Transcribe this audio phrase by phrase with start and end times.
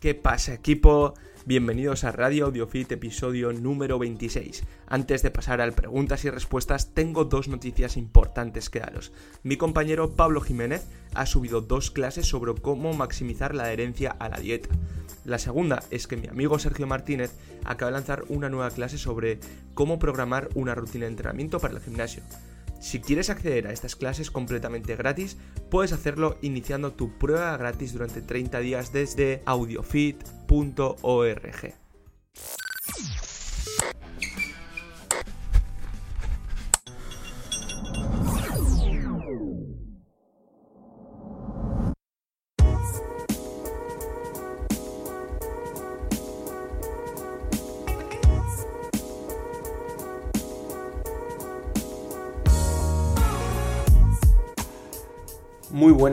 [0.00, 1.12] ¿Qué pasa equipo?
[1.44, 4.64] Bienvenidos a Radio Audiofit episodio número 26.
[4.86, 9.12] Antes de pasar al preguntas y respuestas, tengo dos noticias importantes que daros.
[9.42, 14.38] Mi compañero Pablo Jiménez ha subido dos clases sobre cómo maximizar la adherencia a la
[14.38, 14.70] dieta.
[15.26, 17.34] La segunda es que mi amigo Sergio Martínez
[17.66, 19.38] acaba de lanzar una nueva clase sobre
[19.74, 22.22] cómo programar una rutina de entrenamiento para el gimnasio.
[22.80, 25.36] Si quieres acceder a estas clases completamente gratis,
[25.70, 30.30] puedes hacerlo iniciando tu prueba gratis durante 30 días desde audiofit.org.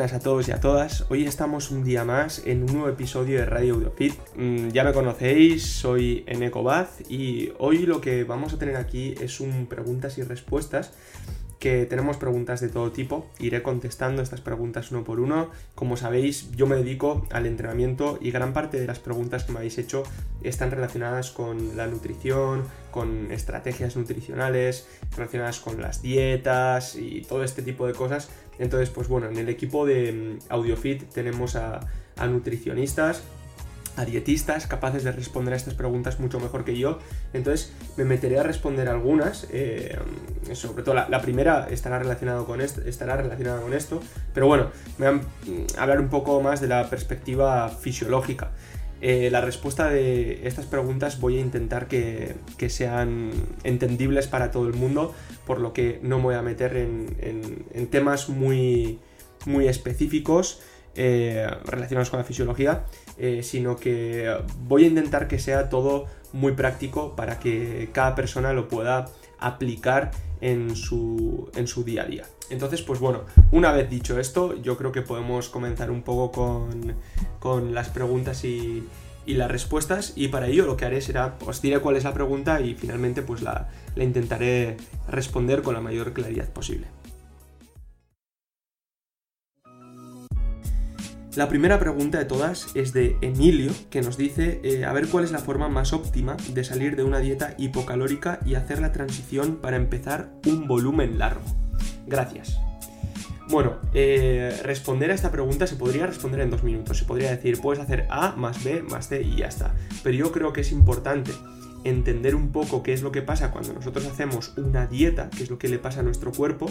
[0.07, 1.05] buenas a todos y a todas.
[1.09, 4.13] Hoy estamos un día más en un nuevo episodio de Radio Audiofit.
[4.37, 9.15] Mm, ya me conocéis, soy Eneco Baz y hoy lo que vamos a tener aquí
[9.19, 10.93] es un preguntas y respuestas
[11.59, 13.27] que tenemos preguntas de todo tipo.
[13.39, 15.49] Iré contestando estas preguntas uno por uno.
[15.75, 19.59] Como sabéis, yo me dedico al entrenamiento y gran parte de las preguntas que me
[19.59, 20.03] habéis hecho
[20.43, 27.61] están relacionadas con la nutrición, con estrategias nutricionales, relacionadas con las dietas y todo este
[27.61, 31.79] tipo de cosas entonces, pues bueno, en el equipo de mm, AudioFit tenemos a,
[32.27, 33.21] nutricionistas,
[33.97, 36.99] a dietistas capaces de responder a estas preguntas mucho mejor que yo.
[37.33, 39.47] Entonces me meteré a responder algunas.
[39.51, 39.97] Eh,
[40.53, 43.99] sobre todo la, primera estará, relacionado con esto, estará relacionada con esto.
[44.33, 44.67] Pero bueno,
[44.99, 45.21] voy a mm,
[45.79, 48.51] hablar un poco más de la perspectiva fisiológica.
[49.01, 52.35] Eh, la respuesta de estas preguntas voy a intentar que,
[52.69, 53.31] sean
[53.63, 55.13] entendibles para todo el mundo,
[55.45, 58.99] por lo que no me voy a meter en, temas muy,
[59.45, 60.61] muy específicos
[60.95, 62.85] eh, relacionados con la fisiología,
[63.17, 68.53] eh, sino que voy a intentar que sea todo muy práctico para que cada persona
[68.53, 69.05] lo pueda
[69.39, 70.11] aplicar
[70.41, 72.25] en su, en su día a día.
[72.49, 77.73] Entonces, pues bueno, una vez dicho esto, yo creo que podemos comenzar un poco con,
[77.73, 78.83] las preguntas y,
[79.25, 80.13] las respuestas.
[80.15, 83.21] Y para ello lo que haré será, os diré cuál es la pregunta y finalmente
[83.21, 84.77] pues la, la intentaré
[85.09, 86.87] responder con la mayor claridad posible.
[91.37, 95.23] La primera pregunta de todas es de Emilio, que nos dice eh, a ver cuál
[95.23, 99.57] es la forma más óptima de salir de una dieta hipocalórica y hacer la transición
[99.57, 101.41] para empezar un volumen largo.
[102.07, 102.59] Gracias.
[103.49, 106.97] Bueno, eh, responder a esta pregunta se podría responder en dos minutos.
[106.97, 109.75] Se podría decir, puedes hacer A más B más C y ya está.
[110.01, 111.33] Pero yo creo que es importante
[111.83, 115.51] entender un poco qué es lo que pasa cuando nosotros hacemos una dieta, qué es
[115.51, 116.65] lo que le pasa a nuestro cuerpo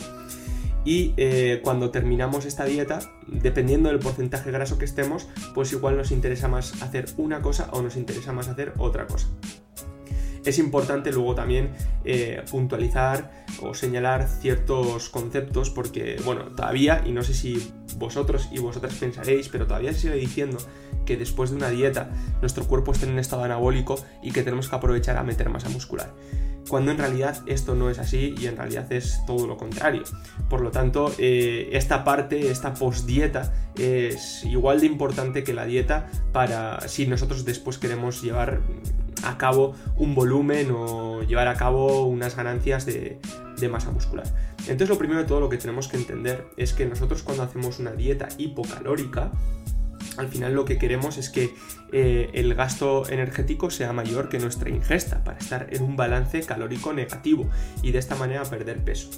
[0.86, 6.12] y eh, cuando terminamos esta dieta, dependiendo del porcentaje graso que estemos, pues igual nos
[6.12, 9.26] interesa más hacer una cosa o nos interesa más hacer otra cosa.
[10.44, 11.72] Es importante luego también
[12.04, 13.32] eh, puntualizar
[13.62, 19.48] o señalar ciertos conceptos porque, bueno, todavía, y no sé si vosotros y vosotras pensaréis,
[19.48, 20.58] pero todavía se sigue diciendo
[21.04, 22.10] que después de una dieta
[22.40, 25.68] nuestro cuerpo está en un estado anabólico y que tenemos que aprovechar a meter masa
[25.68, 26.12] muscular
[26.68, 30.02] cuando en realidad esto no es así y en realidad es todo lo contrario.
[30.48, 36.08] Por lo tanto, eh, esta parte, esta postdieta, es igual de importante que la dieta
[36.32, 38.60] para si nosotros después queremos llevar
[39.22, 43.18] a cabo un volumen o llevar a cabo unas ganancias de,
[43.58, 44.26] de masa muscular.
[44.60, 47.78] Entonces lo primero de todo lo que tenemos que entender es que nosotros cuando hacemos
[47.78, 49.32] una dieta hipocalórica,
[50.18, 51.54] al final lo que queremos es que
[51.92, 56.92] eh, el gasto energético sea mayor que nuestra ingesta para estar en un balance calórico
[56.92, 57.48] negativo
[57.82, 59.10] y de esta manera perder peso.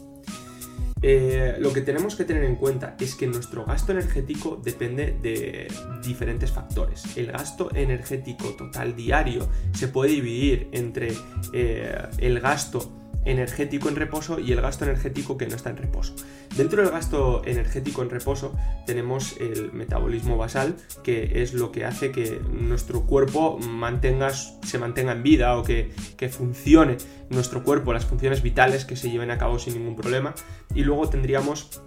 [1.01, 5.69] Eh, lo que tenemos que tener en cuenta es que nuestro gasto energético depende de
[6.03, 7.17] diferentes factores.
[7.17, 11.13] El gasto energético total diario se puede dividir entre
[11.53, 12.91] eh, el gasto
[13.31, 16.15] energético en reposo y el gasto energético que no está en reposo.
[16.57, 18.57] Dentro del gasto energético en reposo
[18.87, 25.13] tenemos el metabolismo basal, que es lo que hace que nuestro cuerpo mantenga, se mantenga
[25.13, 26.97] en vida o que, que funcione
[27.31, 30.35] nuestro cuerpo, las funciones vitales que se lleven a cabo sin ningún problema.
[30.75, 31.83] Y luego tendríamos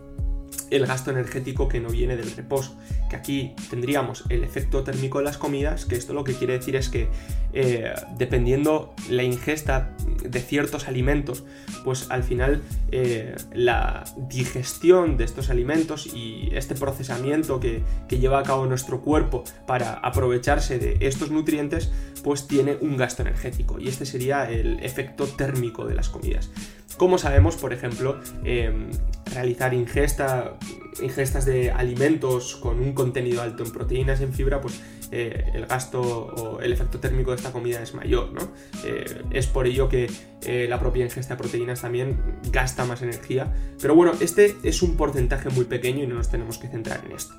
[0.72, 2.76] el gasto energético que no viene del reposo.
[3.10, 6.76] Que aquí tendríamos el efecto térmico de las comidas, que esto lo que quiere decir
[6.76, 7.10] es que
[7.54, 11.44] eh, dependiendo la ingesta de ciertos alimentos,
[11.84, 18.40] pues al final eh, la digestión de estos alimentos y este procesamiento que, que lleva
[18.40, 21.92] a cabo nuestro cuerpo para aprovecharse de estos nutrientes,
[22.24, 26.50] pues tiene un gasto energético y este sería el efecto térmico de las comidas.
[26.98, 28.90] Como sabemos, por ejemplo, em,
[29.34, 30.58] realizar ingesta
[31.02, 34.82] ingestas de alimentos con un contenido alto en proteínas y en fibra, pues
[35.12, 38.42] eh, el gasto o el efecto térmico de esta comida es mayor, ¿no?
[38.86, 40.10] Eh, es por ello que
[40.44, 43.54] eh, la propia ingesta de proteínas también gasta más energía.
[43.82, 47.14] Pero bueno, este es un porcentaje muy pequeño y no nos tenemos que centrar en
[47.14, 47.34] esto.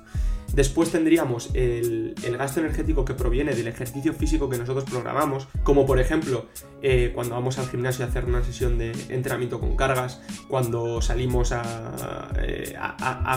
[0.53, 5.99] Después tendríamos el, gasto energético que proviene del ejercicio físico que nosotros programamos, como por
[5.99, 6.45] ejemplo
[6.83, 11.51] eh, cuando vamos al gimnasio a hacer una sesión de entrenamiento con cargas, cuando salimos
[11.51, 12.75] a, eh,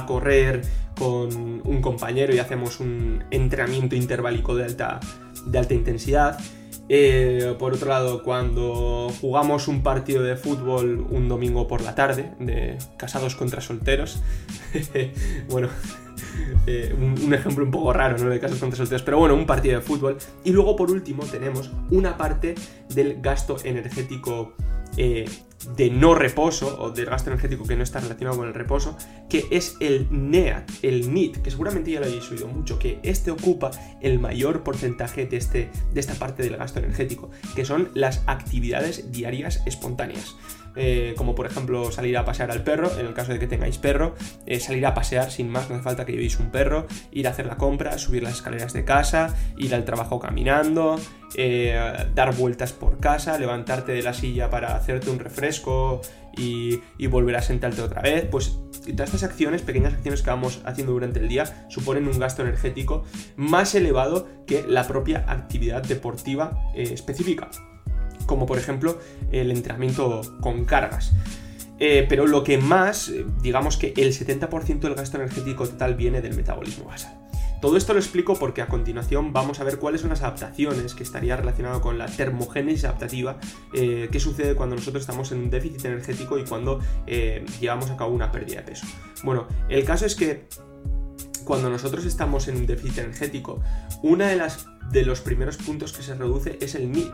[0.07, 0.63] correr
[0.99, 5.01] con un compañero y hacemos un entrenamiento interválico de alta,
[5.47, 6.39] de alta intensidad.
[6.89, 12.35] Eh, por otro lado, cuando jugamos un partido de fútbol un domingo por la tarde,
[12.39, 14.23] de casados contra solteros,
[15.49, 15.69] bueno,
[16.67, 18.29] eh, un, ejemplo un poco raro, ¿no?
[18.29, 20.19] De casos contra solteros, pero bueno, un partido de fútbol.
[20.45, 22.55] Y luego, por último, tenemos una parte
[22.89, 24.55] del gasto energético
[24.97, 25.27] eh,
[25.77, 28.97] de no reposo, o del gasto energético que no está relacionado con el reposo,
[29.29, 33.31] que es el NEAT, el NIT, que seguramente ya lo habéis oído mucho, que este
[33.31, 38.23] ocupa el mayor porcentaje de, este, de esta parte del gasto energético, que son las
[38.27, 40.37] actividades diarias espontáneas.
[40.77, 43.79] Eh, como por ejemplo salir a pasear al perro, en el caso de que tengáis
[43.79, 44.15] perro,
[44.45, 47.31] eh, salir a pasear sin más, no hace falta que llevéis un perro, ir a
[47.31, 51.01] hacer la compra, subir las escaleras de casa, ir al trabajo caminando,
[51.35, 51.75] eh,
[52.15, 56.03] dar vueltas por casa, levantarte de la silla para hacerte un refresco
[56.37, 60.61] y, y volver a sentarte otra vez, pues todas estas acciones, pequeñas acciones que vamos
[60.67, 63.05] haciendo durante el día, suponen un gasto energético
[63.37, 67.49] más elevado que la propia actividad deportiva específica
[68.27, 68.99] como por ejemplo
[69.31, 71.13] el entrenamiento con cargas.
[71.79, 76.23] Eh, pero lo que más, eh, digamos que el 70% del gasto energético total viene
[76.23, 77.19] del metabolismo basal.
[77.61, 81.03] Todo esto lo explico porque a continuación vamos a ver cuáles son las adaptaciones que
[81.03, 83.39] estaría relacionado con la termogénesis adaptativa
[83.73, 86.81] eh, que sucede cuando nosotros estamos en un déficit energético y cuando
[87.61, 88.87] llevamos a cabo una pérdida de peso.
[89.23, 90.47] Bueno, el caso es que
[91.45, 93.61] cuando nosotros estamos en un déficit energético,
[94.03, 97.13] una de las de los primeros puntos que se reduce es el NIT.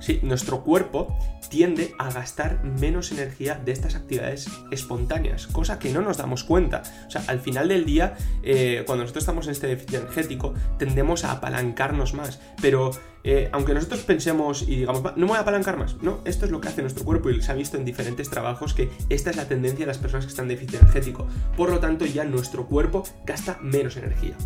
[0.00, 1.18] Sí, nuestro cuerpo
[1.48, 6.82] tiende a gastar menos energía de estas actividades espontáneas, cosa que no nos damos cuenta.
[7.06, 11.24] O sea, al final del día, eh, cuando nosotros estamos en este déficit energético, tendemos
[11.24, 12.40] a apalancarnos más.
[12.60, 12.90] Pero
[13.24, 16.50] eh, aunque nosotros pensemos y digamos, no me voy a apalancar más, no, esto es
[16.50, 19.36] lo que hace nuestro cuerpo y se ha visto en diferentes trabajos que esta es
[19.36, 21.26] la tendencia de las personas que están en déficit energético.
[21.56, 24.36] Por lo tanto, ya nuestro cuerpo gasta menos energía.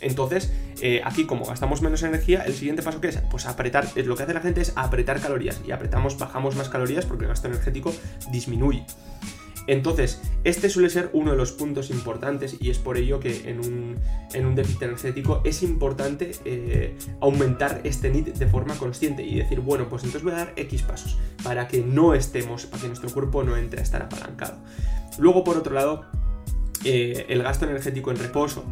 [0.00, 4.16] Entonces, eh, aquí como gastamos menos energía, el siguiente paso que es, pues apretar, lo
[4.16, 7.48] que hace la gente es apretar calorías y apretamos, bajamos más calorías porque el gasto
[7.48, 7.94] energético
[8.30, 8.84] disminuye.
[9.66, 13.60] Entonces, este suele ser uno de los puntos importantes y es por ello que en
[13.60, 19.88] un, déficit energético es importante eh, aumentar este NIT de forma consciente y decir, bueno,
[19.88, 23.44] pues entonces voy a dar X pasos para que no estemos, para que nuestro cuerpo
[23.44, 24.56] no entre a estar apalancado.
[25.18, 26.04] Luego, por otro lado,
[26.84, 28.64] eh, el gasto energético en reposo.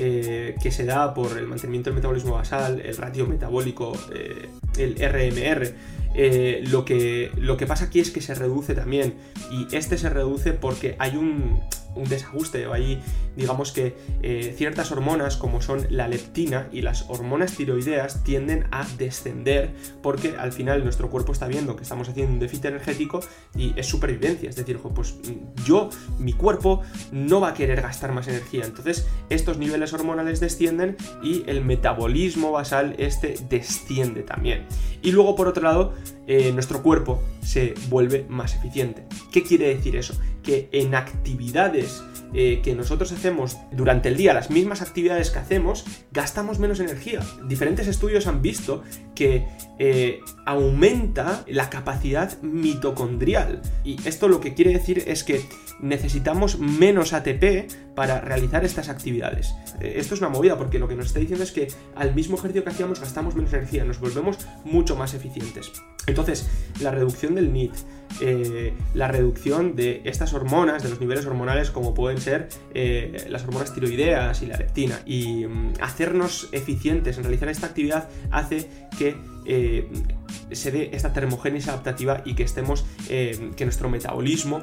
[0.00, 4.94] Eh, que se da por el mantenimiento del metabolismo basal, el ratio metabólico, eh, el
[4.94, 5.74] RMR.
[6.14, 9.14] Eh, lo, que, lo que pasa aquí es que se reduce también
[9.50, 11.60] y este se reduce porque hay un,
[11.98, 13.02] un desajuste o hay,
[13.36, 18.86] digamos que eh, ciertas hormonas como son la leptina y las hormonas tiroideas tienden a
[18.96, 19.70] descender
[20.02, 23.20] porque al final nuestro cuerpo está viendo que estamos haciendo un déficit energético
[23.54, 25.16] y es supervivencia, es decir, pues
[25.64, 30.96] yo, mi cuerpo no va a querer gastar más energía, entonces estos niveles hormonales descienden
[31.22, 34.66] y el metabolismo basal este desciende también.
[35.02, 35.94] Y luego por otro lado,
[36.26, 39.06] eh, nuestro cuerpo se vuelve más eficiente.
[39.32, 40.14] ¿Qué quiere decir eso?
[40.48, 42.02] Que en actividades
[42.32, 47.20] eh, que nosotros hacemos durante el día, las mismas actividades que hacemos, gastamos menos energía.
[47.46, 48.82] Diferentes estudios han visto
[49.14, 49.46] que
[49.78, 53.60] eh, aumenta la capacidad mitocondrial.
[53.84, 55.42] Y esto lo que quiere decir es que
[55.80, 59.54] necesitamos menos ATP para realizar estas actividades.
[59.80, 62.36] Eh, esto es una movida porque lo que nos está diciendo es que al mismo
[62.36, 65.72] ejercicio que hacíamos gastamos menos energía, nos volvemos mucho más eficientes.
[66.06, 66.48] Entonces,
[66.80, 67.72] la reducción del NIT,
[68.20, 73.44] eh, la reducción de estas hormonas, de los niveles hormonales como pueden ser eh, las
[73.44, 79.16] hormonas tiroideas y la leptina, y mm, hacernos eficientes en realizar esta actividad hace que
[80.52, 84.60] se dé esta termogénesis adaptativa y que estemos, que nuestro metabolismo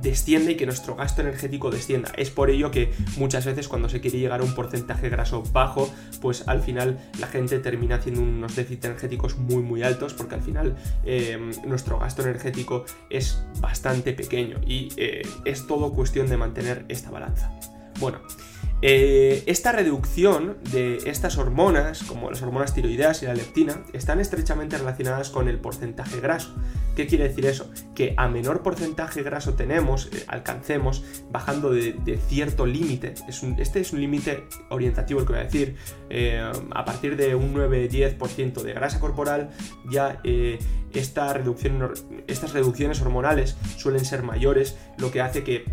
[0.00, 2.12] descienda y que nuestro gasto energético descienda.
[2.16, 5.92] Es por ello que muchas veces cuando se quiere llegar a un porcentaje graso bajo,
[6.20, 10.42] pues al final la gente termina haciendo unos déficits energéticos muy muy altos porque al
[10.42, 16.84] final em, nuestro gasto energético es bastante pequeño y eh, es todo cuestión de mantener
[16.88, 17.50] esta balanza.
[17.98, 18.20] Bueno,
[18.82, 24.76] Eh, esta reducción de estas hormonas, como las hormonas tiroideas y la leptina, están estrechamente
[24.76, 26.54] relacionadas con el porcentaje graso.
[26.94, 27.70] ¿Qué quiere decir eso?
[27.94, 33.14] Que a menor porcentaje graso tenemos, eh, alcancemos, bajando de, cierto límite,
[33.58, 35.76] este es un límite orientativo el que voy a decir,
[36.10, 39.50] eh, a partir de un 9-10% de grasa corporal,
[39.90, 40.20] ya
[40.92, 41.92] esta reducción,
[42.26, 45.64] estas reducciones hormonales suelen ser mayores, lo que hace que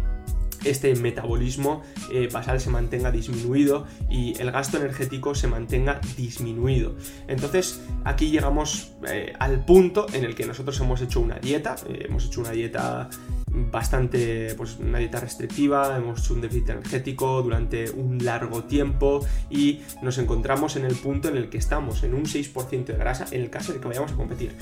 [0.63, 6.95] este metabolismo eh, basal se mantenga disminuido y el gasto energético se mantenga disminuido.
[7.27, 12.05] Entonces aquí llegamos eh, al punto en el que nosotros hemos hecho una dieta, eh,
[12.07, 13.09] hemos hecho una dieta
[13.53, 19.81] bastante, pues una dieta restrictiva, hemos hecho un déficit energético durante un largo tiempo y
[20.01, 23.41] nos encontramos en el punto en el que estamos, en un 6% de grasa, en
[23.41, 24.55] el caso de que vayamos a competir.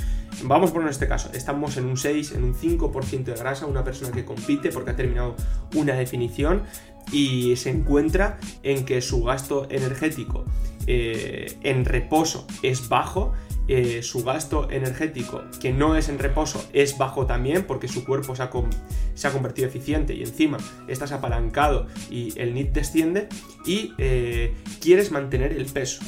[0.43, 4.11] Vamos por este caso, estamos en un 6, en un 5% de grasa, una persona
[4.11, 5.35] que compite porque ha terminado
[5.75, 6.63] una definición
[7.11, 10.45] y se encuentra en que su gasto energético
[10.87, 13.33] eh, en reposo es bajo
[13.67, 18.35] eh, su gasto energético, que no es en reposo, es bajo también porque su cuerpo
[18.35, 18.49] se ha,
[19.31, 23.29] convertido eficiente y encima estás apalancado y el NIT desciende
[23.65, 26.01] y eh, quieres mantener el peso.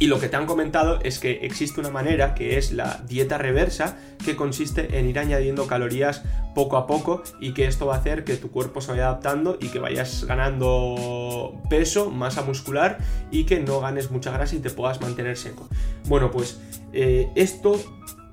[0.00, 3.36] Y lo que te han comentado es que existe una manera que es la dieta
[3.36, 6.22] reversa, que consiste en ir añadiendo calorías
[6.54, 9.58] poco a poco y que esto va a hacer que tu cuerpo se vaya adaptando
[9.60, 12.96] y que vayas ganando peso, masa muscular
[13.30, 15.68] y que no ganes mucha grasa y te puedas mantener seco.
[16.08, 16.58] Bueno, pues
[16.94, 17.78] eh, esto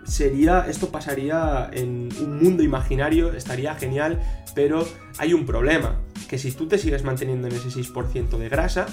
[0.05, 4.21] sería, esto pasaría en un mundo imaginario, estaría genial,
[4.55, 8.85] pero hay un problema, que si tú te sigues manteniendo en ese 6% de grasa,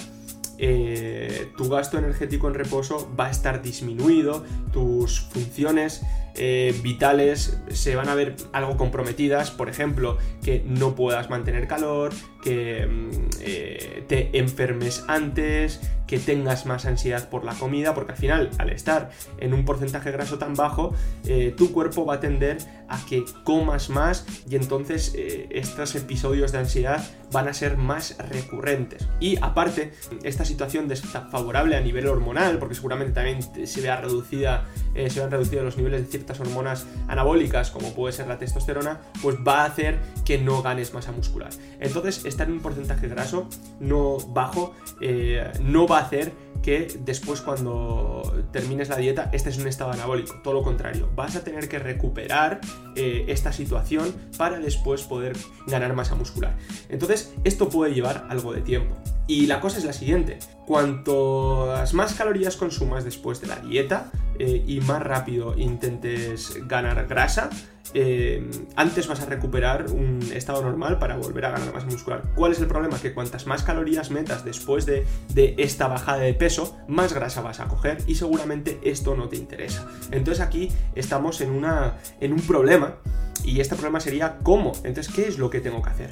[0.58, 6.02] eh, tu gasto energético en reposo va a estar disminuido, tus funciones
[6.36, 12.12] eh, vitales se van a ver algo comprometidas, por ejemplo, que no puedas mantener calor,
[12.42, 13.10] que mm,
[13.40, 18.70] eh, te enfermes antes, que tengas más ansiedad por la comida, porque al final, al
[18.70, 20.92] estar en un porcentaje graso tan bajo,
[21.24, 26.58] eh, tu cuerpo va a tender a que comas más y entonces estos episodios de
[26.58, 29.08] ansiedad van a ser más recurrentes.
[29.18, 35.18] Y aparte, esta situación desfavorable a nivel hormonal, porque seguramente también se vea reducida, se
[35.18, 39.62] vean reducidos los niveles de ciertas hormonas anabólicas, como puede ser la testosterona, pues va
[39.62, 41.50] a hacer que no ganes masa muscular.
[41.80, 43.48] Entonces, estar en un porcentaje graso
[43.80, 46.32] no bajo eh, no va a hacer
[46.62, 50.40] que después cuando termines la dieta estés en un estado anabólico.
[50.42, 52.60] Todo lo contrario, vas a tener que recuperar
[52.96, 56.56] eh, esta situación para después poder ganar masa muscular.
[56.88, 58.96] Entonces, esto puede llevar algo de tiempo.
[59.26, 64.62] Y la cosa es la siguiente, cuantas más calorías consumas después de la dieta eh,
[64.66, 67.48] y más rápido intentes ganar grasa,
[67.94, 72.22] eh, antes vas a recuperar un estado normal para volver a ganar masa muscular.
[72.34, 72.98] ¿Cuál es el problema?
[72.98, 77.68] Que cuantas más calorías metas después de, esta bajada de peso, más grasa vas a
[77.68, 79.86] coger y seguramente esto no te interesa.
[80.10, 82.96] Entonces aquí estamos en, un problema
[83.44, 84.72] y este problema sería cómo.
[84.84, 86.10] Entonces, ¿qué es lo que tengo que hacer?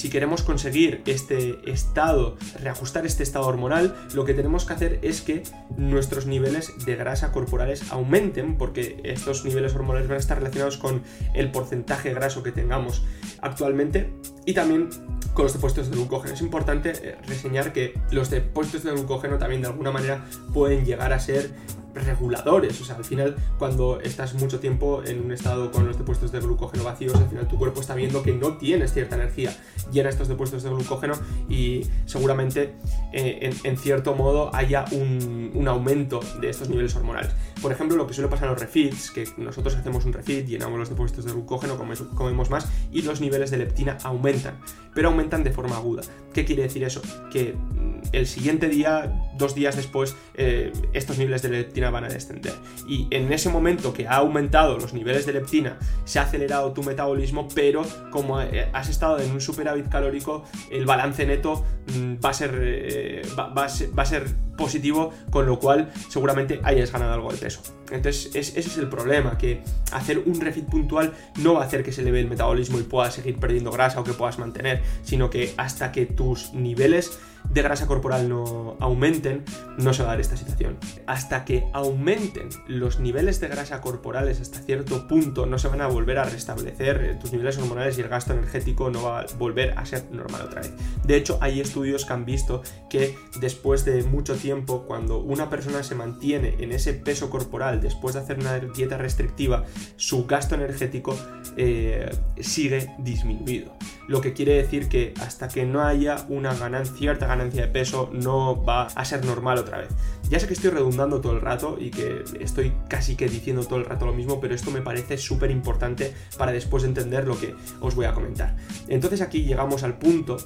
[0.00, 5.20] si queremos conseguir este estado, reajustar este estado hormonal, lo que tenemos que hacer es
[5.20, 5.42] que
[5.76, 11.02] nuestros niveles de grasa corporales aumenten, porque estos niveles hormonales van a estar relacionados con
[11.34, 13.04] el porcentaje graso que tengamos
[13.42, 14.10] actualmente
[14.46, 14.88] y también
[15.34, 16.32] con los depósitos de glucógeno.
[16.32, 20.24] Es importante eh, reseñar que los depósitos de glucógeno también de alguna manera
[20.54, 21.50] pueden llegar a ser
[21.94, 22.80] reguladores.
[22.80, 26.40] O sea, al final, cuando estás mucho tiempo en un estado con los depósitos de
[26.40, 29.56] glucógeno vacíos, al final tu cuerpo está viendo que no tienes cierta energía.
[29.92, 31.14] Llena estos depósitos de glucógeno
[31.48, 32.74] y seguramente
[33.12, 37.32] eh, en, cierto modo haya un, aumento de estos niveles hormonales.
[37.62, 40.78] Por ejemplo, lo que suele pasar en los refits, que nosotros hacemos un refit, llenamos
[40.78, 41.76] los depósitos de glucógeno,
[42.14, 44.58] comemos más y los niveles de leptina aumentan,
[44.94, 46.02] pero aumentan de forma aguda.
[46.32, 47.02] ¿Qué quiere decir eso?
[47.30, 52.08] Que mm, el siguiente día, dos días después, eh, estos niveles de leptina van a
[52.08, 52.54] descender.
[52.86, 56.82] Y en ese momento que ha aumentado los niveles de leptina, se ha acelerado tu
[56.82, 61.64] metabolismo, pero como eh, has estado en un superávit calórico, el balance neto
[61.94, 63.68] mm, va a ser, eh, va, a
[64.06, 67.49] ser, positivo, con lo cual seguramente hayas ganado algo de peso.
[67.50, 67.60] でしょ。
[67.76, 71.92] う Entonces, ese es el problema, que hacer un refit puntual no va a hacer que
[71.92, 75.54] se eleve el metabolismo y puedas seguir perdiendo grasa o que puedas mantener, sino que
[75.56, 77.18] hasta que tus niveles
[77.48, 79.44] de grasa corporal no aumenten,
[79.78, 80.78] no se va a dar esta situación.
[81.06, 85.88] Hasta que aumenten los niveles de grasa corporales hasta cierto punto, no se van a
[85.88, 89.76] volver a restablecer eh, tus niveles hormonales y el gasto energético no va a volver
[89.76, 90.72] a ser normal otra vez.
[91.04, 95.82] De hecho, hay estudios que han visto que después de mucho tiempo, cuando una persona
[95.82, 99.64] se mantiene en ese peso corporal después de hacer una dieta restrictiva,
[99.96, 101.16] su gasto energético
[101.56, 102.10] eh,
[102.40, 103.76] sigue disminuido.
[104.08, 108.62] Lo que quiere decir que hasta que no haya una cierta ganancia de peso, no
[108.64, 109.88] va a ser normal otra vez.
[110.28, 113.78] Ya sé que estoy redundando todo el rato y que estoy casi que diciendo todo
[113.78, 117.54] el rato lo mismo, pero esto me parece súper importante para después entender lo que
[117.80, 118.56] os voy a comentar.
[118.88, 120.36] Entonces aquí llegamos al punto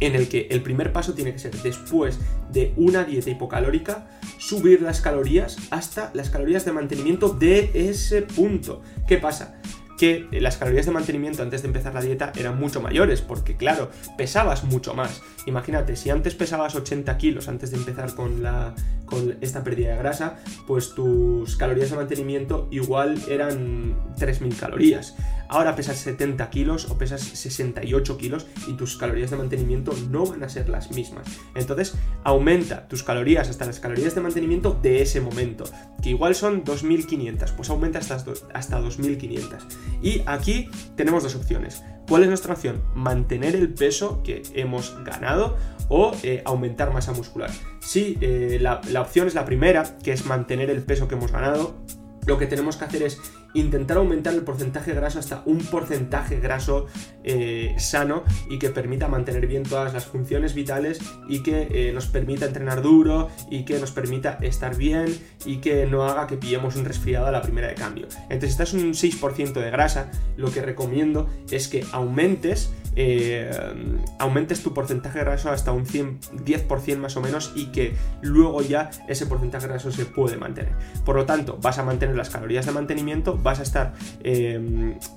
[0.00, 2.18] en el que el primer paso tiene que ser después
[2.50, 8.82] de una dieta hipocalórica, subir las calorías hasta las calorías de mantenimiento de ese punto.
[9.06, 9.58] ¿Qué pasa?
[9.98, 13.90] que las calorías de mantenimiento antes de empezar la dieta eran mucho mayores, porque claro,
[14.16, 15.22] pesabas mucho más.
[15.44, 18.74] Imagínate, si antes pesabas 80 kilos antes de empezar con, la,
[19.04, 20.38] con esta pérdida de grasa,
[20.68, 25.16] pues tus calorías de mantenimiento igual eran 3.000 calorías.
[25.48, 30.42] Ahora pesas 70 kilos o pesas 68 kilos y tus calorías de mantenimiento no van
[30.42, 31.26] a ser las mismas.
[31.54, 35.64] Entonces aumenta tus calorías hasta las calorías de mantenimiento de ese momento,
[36.02, 39.66] que igual son 2500, pues aumenta hasta, hasta 2500.
[40.02, 41.82] Y aquí tenemos dos opciones.
[42.08, 42.82] ¿Cuál es nuestra opción?
[42.94, 45.56] Mantener el peso que hemos ganado
[45.88, 47.50] o eh, aumentar masa muscular.
[47.80, 51.32] Si eh, la, la opción es la primera, que es mantener el peso que hemos
[51.32, 51.74] ganado,
[52.26, 53.20] lo que tenemos que hacer es
[53.54, 56.86] intentar aumentar el porcentaje graso hasta un porcentaje graso
[57.24, 62.06] eh, sano y que permita mantener bien todas las funciones vitales y que eh, nos
[62.06, 65.06] permita entrenar duro y que nos permita estar bien
[65.44, 68.06] y que no haga que pillemos un resfriado a la primera de cambio.
[68.28, 73.48] Entonces, si estás un 6% de grasa, lo que recomiendo es que aumentes eh,
[74.18, 79.24] aumentes tu porcentaje graso hasta un 10% más o menos y que luego ya ese
[79.26, 80.72] porcentaje graso se puede mantener.
[81.04, 84.58] Por lo tanto, vas a mantener las calorías de mantenimiento, vas a estar eh,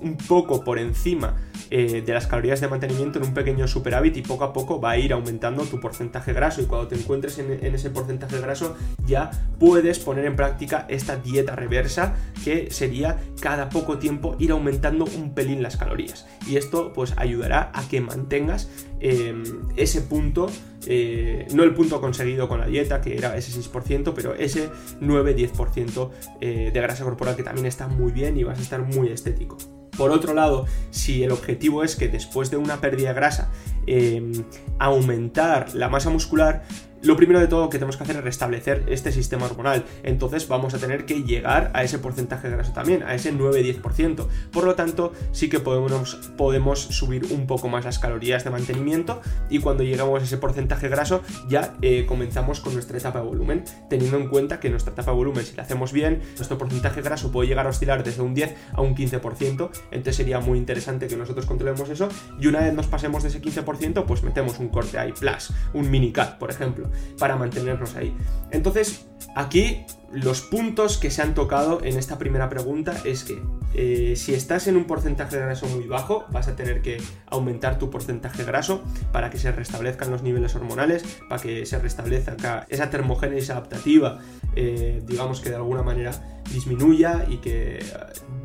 [0.00, 1.34] un poco por encima
[1.70, 4.92] eh, de las calorías de mantenimiento en un pequeño superávit y poco a poco va
[4.92, 8.76] a ir aumentando tu porcentaje graso y cuando te encuentres en, en ese porcentaje graso
[9.06, 15.04] ya puedes poner en práctica esta dieta reversa que sería cada poco tiempo ir aumentando
[15.16, 18.68] un pelín las calorías y esto pues ayudará a que mantengas
[19.00, 19.42] em,
[19.76, 20.48] ese punto,
[20.86, 26.10] eh, no el punto conseguido con la dieta, que era ese 6%, pero ese 9-10%
[26.40, 29.58] eh, de grasa corporal que también está muy bien y vas a estar muy estético.
[29.96, 33.50] Por otro lado, si el objetivo es que después de una pérdida de grasa
[33.86, 34.32] em,
[34.78, 36.62] aumentar la masa muscular,
[37.02, 39.84] lo primero de todo que tenemos que hacer es restablecer este sistema hormonal.
[40.04, 44.28] Entonces vamos a tener que llegar a ese porcentaje de grasa también, a ese 9-10%.
[44.52, 49.20] Por lo tanto, sí que podemos, podemos subir un poco más las calorías de mantenimiento
[49.50, 53.64] y cuando llegamos a ese porcentaje graso ya eh, comenzamos con nuestra etapa de volumen,
[53.90, 57.32] teniendo en cuenta que nuestra etapa de volumen, si la hacemos bien, nuestro porcentaje graso
[57.32, 61.16] puede llegar a oscilar desde un 10 a un 15%, entonces sería muy interesante que
[61.16, 63.64] nosotros controlemos eso y una vez nos pasemos de ese 15%,
[64.06, 68.14] pues metemos un corte ahí, plus, un mini cut, por ejemplo para mantenernos ahí.
[68.50, 73.42] Entonces, aquí los puntos que se han tocado en esta primera pregunta es que
[73.74, 77.78] eh, si estás en un porcentaje de graso muy bajo, vas a tener que aumentar
[77.78, 82.90] tu porcentaje graso para que se restablezcan los niveles hormonales, para que se restablezca esa
[82.90, 84.18] termogénesis adaptativa,
[84.54, 86.12] eh, digamos que de alguna manera
[86.52, 87.84] disminuya y que eh,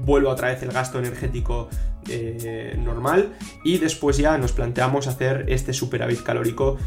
[0.05, 1.67] vuelva otra vez el gasto energético
[2.77, 6.77] normal y después ya nos planteamos hacer este superávit calórico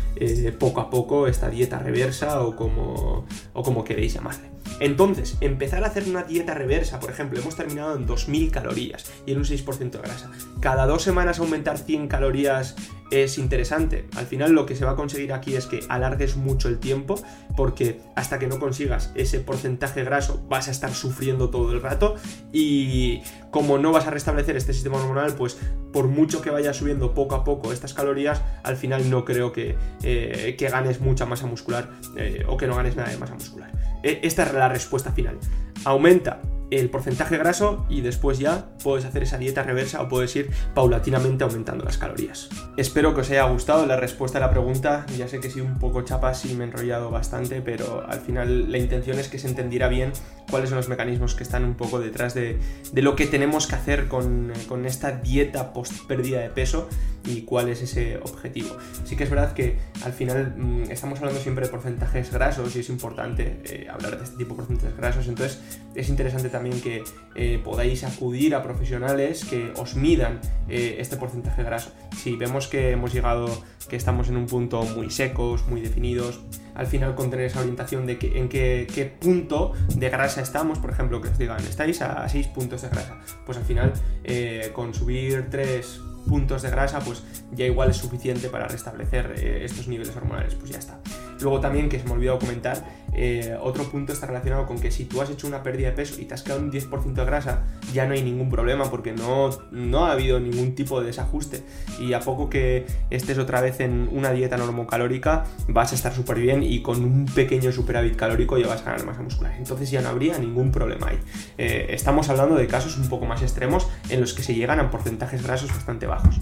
[0.58, 4.50] poco a poco, esta dieta reversa o como, o como queréis llamarle.
[4.80, 9.32] Entonces, empezar a hacer una dieta reversa, por ejemplo, hemos terminado en 2000 calorías y
[9.32, 10.30] en un 6% de grasa.
[10.60, 12.74] Cada dos semanas aumentar 100 calorías
[13.10, 14.06] es interesante.
[14.16, 17.16] Al final lo que se va a conseguir aquí es que alargues mucho el tiempo
[17.56, 22.14] porque hasta que no consigas ese porcentaje graso vas a estar sufriendo todo el rato
[22.52, 25.58] y como no vas a restablecer este sistema hormonal pues
[25.92, 29.76] por mucho que vaya subiendo poco a poco estas calorías al final no creo que,
[30.02, 33.70] eh, ganes mucha masa muscular eh, o que no ganes nada de masa muscular.
[34.02, 35.38] E, esta es la respuesta final.
[35.84, 40.50] Aumenta el porcentaje graso y después ya puedes hacer esa dieta reversa o puedes ir
[40.74, 42.48] paulatinamente aumentando las calorías.
[42.76, 45.06] Espero que os haya gustado la respuesta a la pregunta.
[45.16, 48.70] Ya sé que sí un poco chapas y me he enrollado bastante, pero al final
[48.70, 50.12] la intención es que se entendiera bien
[50.50, 52.58] cuáles son los mecanismos que están un poco detrás de,
[52.94, 54.52] lo que tenemos que hacer con,
[54.84, 56.88] esta dieta post pérdida de peso
[57.24, 58.76] y cuál es ese objetivo.
[59.04, 62.80] Sí que es verdad que al final mm, estamos hablando siempre de porcentajes grasos y
[62.80, 65.60] es importante eh, hablar de este tipo de porcentajes grasos, entonces
[65.94, 67.02] es interesante también que
[67.34, 71.90] eh, podáis acudir a profesionales que os midan eh, este porcentaje graso.
[72.16, 73.48] Si vemos que hemos llegado,
[73.88, 76.40] que estamos en un punto muy secos, muy definidos,
[76.74, 80.90] al final con tener esa orientación de que, en qué, punto de grasa estamos, por
[80.90, 83.92] ejemplo, que os digan, estáis a 6 puntos de grasa, pues al final
[84.24, 89.88] eh, con subir 3 puntos de grasa, pues ya igual es suficiente para restablecer estos
[89.88, 91.00] niveles hormonales, pues ya está.
[91.40, 95.04] Luego también, que se me olvidó comentar, eh, otro punto está relacionado con que si
[95.04, 97.64] tú has hecho una pérdida de peso y te has quedado un 10% de grasa,
[97.92, 101.62] ya no hay ningún problema porque no, no ha habido ningún tipo de desajuste.
[101.98, 106.38] Y a poco que estés otra vez en una dieta normocalórica, vas a estar súper
[106.38, 109.54] bien y con un pequeño superávit calórico ya vas a ganar masa muscular.
[109.58, 111.18] Entonces ya no habría ningún problema ahí.
[111.58, 114.90] Eh, estamos hablando de casos un poco más extremos en los que se llegan a
[114.90, 116.40] porcentajes grasos bastante bajos.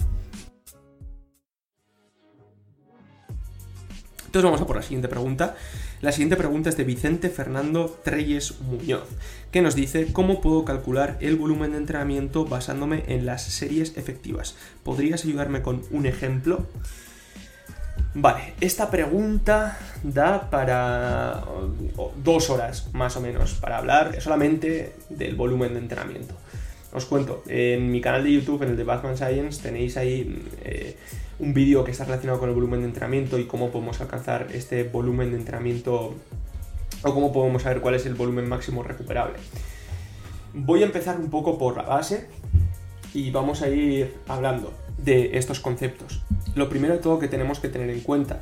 [4.29, 5.55] Entonces vamos a por la siguiente pregunta.
[6.01, 9.07] La siguiente pregunta es de Vicente Fernando Treyes Muñoz,
[9.49, 14.55] que nos dice cómo puedo calcular el volumen de entrenamiento basándome en las series efectivas.
[14.83, 16.67] ¿Podrías ayudarme con un ejemplo?
[18.13, 21.43] Vale, esta pregunta da para
[22.23, 26.35] dos horas más o menos para hablar solamente del volumen de entrenamiento.
[26.93, 30.95] Os cuento, en mi canal de YouTube, en el de Batman Science, tenéis ahí eh,
[31.39, 34.83] un vídeo que está relacionado con el volumen de entrenamiento y cómo podemos alcanzar este
[34.83, 36.15] volumen de entrenamiento
[37.03, 39.39] o cómo podemos saber cuál es el volumen máximo recuperable.
[40.53, 42.27] Voy a empezar un poco por la base
[43.13, 46.23] y vamos a ir hablando de estos conceptos.
[46.55, 48.41] Lo primero de todo que tenemos que tener en cuenta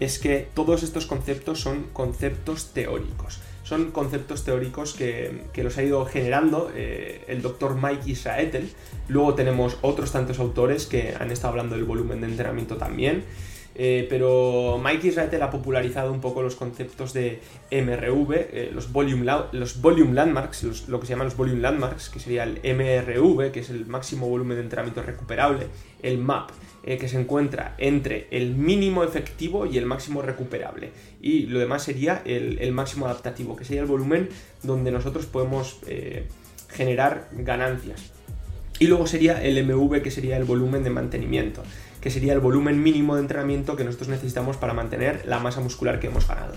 [0.00, 6.06] es que todos estos conceptos son conceptos teóricos son conceptos teóricos que, los ha ido
[6.06, 8.70] generando eh, el doctor Mike Israetel.
[9.08, 13.24] Luego tenemos otros tantos autores que han estado hablando del volumen de entrenamiento también.
[13.80, 17.38] Eh, pero Mike Israetel ha popularizado un poco los conceptos de
[17.70, 22.18] MRV, eh, los, volume los volume landmarks, lo que se llaman los volume landmarks, que
[22.18, 25.68] sería el MRV, que es el máximo volumen de entrenamiento recuperable,
[26.02, 26.50] el MAP,
[26.82, 30.90] eh, que se encuentra entre el mínimo efectivo y el máximo recuperable.
[31.22, 34.28] Y lo demás sería el, máximo adaptativo, que sería el volumen
[34.64, 35.78] donde nosotros podemos
[36.68, 38.10] generar ganancias.
[38.80, 41.64] Y luego sería el MV, que sería el volumen de mantenimiento,
[42.00, 46.00] que sería el volumen mínimo de entrenamiento que nosotros necesitamos para mantener la masa muscular
[46.00, 46.54] que hemos ganado.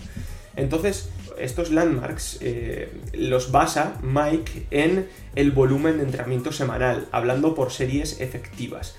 [0.56, 7.71] Entonces, estos landmarks eh, los basa Mike en el volumen de entrenamiento semanal, hablando por
[7.71, 8.95] series efectivas.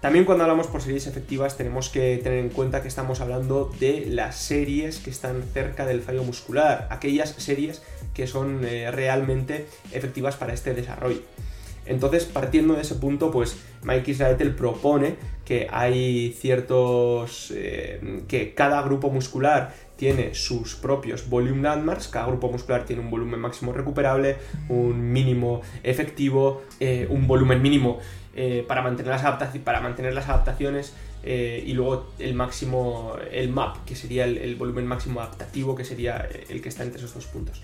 [0.00, 4.06] También cuando hablamos por series efectivas tenemos que tener en cuenta que estamos hablando de
[4.08, 7.82] las series que están cerca del fallo muscular, aquellas series
[8.12, 11.20] que son eh, realmente efectivas para este desarrollo.
[11.92, 17.52] Entonces, partiendo de ese punto, pues Mike Israetel propone que hay ciertos.
[17.54, 23.10] Eh, que cada grupo muscular tiene sus propios volume landmarks, cada grupo muscular tiene un
[23.10, 27.98] volumen máximo recuperable, un mínimo efectivo, eh, un volumen mínimo
[28.34, 34.86] eh, para, mantener las adaptaciones y luego el máximo, el MAP, que sería el, volumen
[34.86, 37.62] máximo adaptativo, que sería el que está entre esos dos puntos.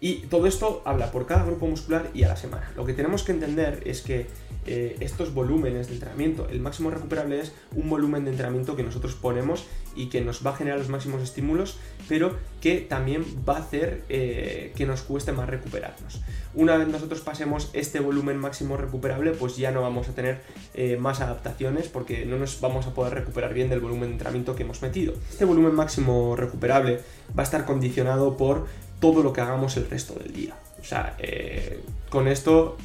[0.00, 2.72] Y todo esto habla por cada grupo muscular y a la semana.
[2.76, 4.26] Lo que tenemos que entender es que
[4.66, 9.14] eh, estos volúmenes de entrenamiento, el máximo recuperable es un volumen de entrenamiento que nosotros
[9.14, 13.60] ponemos y que nos va a generar los máximos estímulos, pero que también va a
[13.60, 16.20] hacer que nos cueste más recuperarnos.
[16.52, 20.40] Una vez nosotros pasemos este volumen máximo recuperable, pues ya no vamos a tener
[20.74, 24.56] eh, más adaptaciones porque no nos vamos a poder recuperar bien del volumen de entrenamiento
[24.56, 25.14] que hemos metido.
[25.30, 27.00] Este volumen máximo recuperable
[27.38, 28.66] va a estar condicionado por
[29.00, 30.54] todo lo que hagamos el resto del día.
[30.80, 32.76] O sea, eh, con esto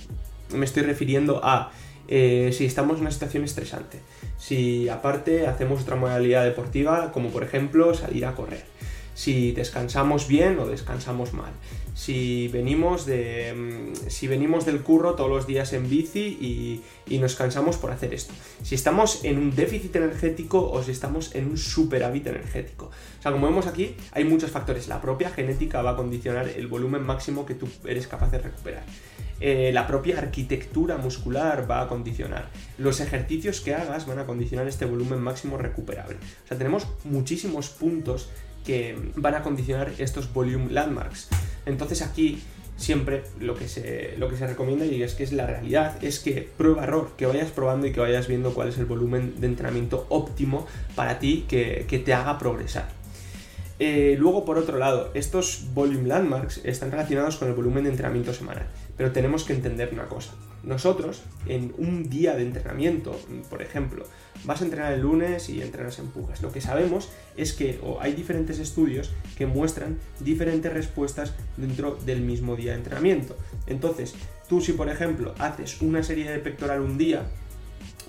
[0.54, 1.72] me estoy refiriendo a
[2.08, 4.00] eh, si estamos en una situación estresante,
[4.38, 8.64] si aparte hacemos otra modalidad deportiva, como por ejemplo salir a correr,
[9.16, 11.52] si descansamos bien o descansamos mal,
[11.96, 17.36] si venimos, de, mm, si venimos del curro todos los días en bici y, nos
[17.36, 18.34] cansamos por hacer esto.
[18.62, 22.92] Si estamos en un déficit energético o si estamos en un superávit energético.
[23.20, 24.90] O sea, como vemos aquí, hay muchos factores.
[24.90, 28.84] La propia genética va a condicionar el volumen máximo que tú eres capaz de recuperar.
[29.40, 32.50] Eh, la propia arquitectura muscular va a condicionar.
[32.78, 36.18] Los ejercicios que hagas van a condicionar este volumen máximo recuperable.
[36.44, 38.30] O sea, tenemos muchísimos puntos
[38.66, 41.30] que van a condicionar estos volume landmarks.
[41.66, 42.42] Entonces aquí
[42.78, 46.20] siempre lo que se, lo que se recomienda y es que es la realidad, es
[46.20, 49.48] que prueba error, que vayas probando y que vayas viendo cuál es el volumen de
[49.48, 52.90] entrenamiento óptimo para ti que, te haga progresar.
[53.80, 58.34] Eh, luego, por otro lado, estos volume landmarks están relacionados con el volumen de entrenamiento
[58.34, 60.34] semanal, pero tenemos que entender una cosa.
[60.64, 63.18] Nosotros, en un día de entrenamiento,
[63.50, 64.06] por ejemplo,
[64.46, 66.42] vas a entrenar el lunes y entrenas empujas.
[66.42, 72.56] Lo que sabemos es que hay diferentes estudios que muestran diferentes respuestas dentro del mismo
[72.56, 73.38] día de entrenamiento.
[73.68, 74.14] Entonces,
[74.48, 77.24] tú si por ejemplo haces una serie de pectoral un día,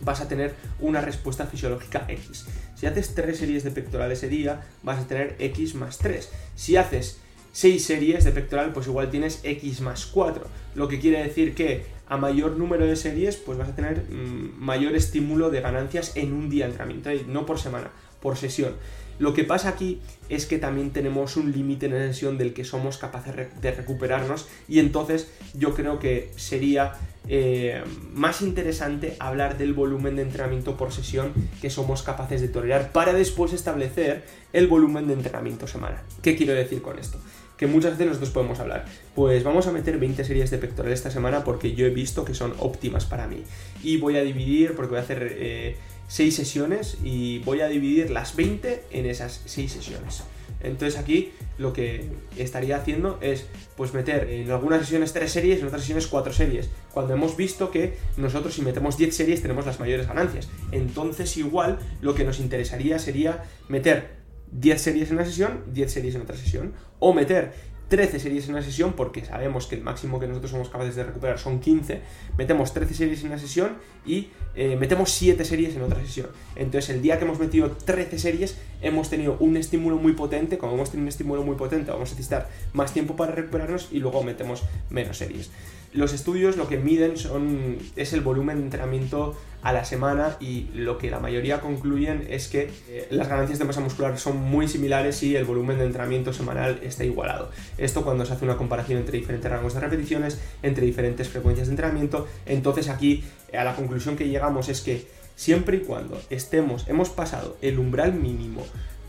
[0.02, 2.46] vas a tener una respuesta fisiológica X.
[2.74, 6.30] Si haces tres series de pectoral ese día, vas a tener X más 3.
[6.54, 7.18] Si haces
[7.56, 10.46] 6 series de pectoral, pues igual tienes X más 4.
[10.74, 14.62] Lo que quiere decir que a mayor número de series, pues vas a tener mm,
[14.62, 17.90] mayor estímulo de ganancias en un día de entrenamiento, no por semana.
[18.20, 18.74] por sesión.
[19.18, 22.64] Lo que pasa aquí es que también tenemos un límite en la sesión del que
[22.64, 26.94] somos capaces de recuperarnos y entonces yo creo que sería
[27.28, 32.92] eh, más interesante hablar del volumen de entrenamiento por sesión que somos capaces de tolerar
[32.92, 36.02] para después establecer el volumen de entrenamiento semanal.
[36.20, 37.18] ¿Qué quiero decir con esto?
[37.56, 38.84] Que muchas veces nosotros podemos hablar.
[39.14, 42.34] Pues vamos a meter 20 series de pectoral esta semana porque yo he visto que
[42.34, 43.42] son óptimas para mí.
[43.82, 45.76] Y voy a dividir, porque voy a hacer eh,
[46.08, 50.22] 6 sesiones y voy a dividir las 20 en esas 6 sesiones.
[50.62, 55.66] Entonces aquí lo que estaría haciendo es pues meter en algunas sesiones 3 series, en
[55.66, 59.80] otras sesiones 4 series, cuando hemos visto que nosotros si metemos 10 series tenemos las
[59.80, 60.48] mayores ganancias.
[60.72, 66.14] Entonces igual lo que nos interesaría sería meter 10 series en una sesión, 10 series
[66.14, 67.52] en otra sesión, o meter
[67.88, 71.04] 13 series en una sesión, porque sabemos que el máximo que nosotros somos capaces de
[71.04, 72.00] recuperar son 15,
[72.36, 76.28] metemos 13 series en una sesión y eh, metemos 7 series en otra sesión.
[76.56, 80.74] Entonces el día que hemos metido 13 series hemos tenido un estímulo muy potente, como
[80.74, 84.22] hemos tenido un estímulo muy potente vamos a necesitar más tiempo para recuperarnos y luego
[84.22, 85.50] metemos menos series.
[85.92, 90.68] Los estudios lo que miden son, es el volumen de entrenamiento a la semana y
[90.74, 94.68] lo que la mayoría concluyen es que eh, las ganancias de masa muscular son muy
[94.68, 97.50] similares y el volumen de entrenamiento semanal está igualado.
[97.78, 101.72] Esto cuando se hace una comparación entre diferentes rangos de repeticiones, entre diferentes frecuencias de
[101.72, 107.10] entrenamiento, entonces aquí a la conclusión que llegamos es que siempre y cuando estemos, hemos
[107.10, 108.64] pasado el umbral mínimo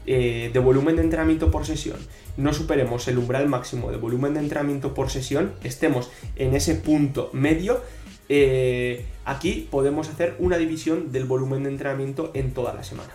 [0.08, 1.98] eh, de volumen de entrenamiento por sesión
[2.38, 7.30] no superemos el umbral máximo de volumen de entrenamiento por sesión, estemos en ese punto
[7.34, 7.82] medio,
[8.30, 13.10] eh, aquí podemos hacer una división del volumen de entrenamiento en toda la semana.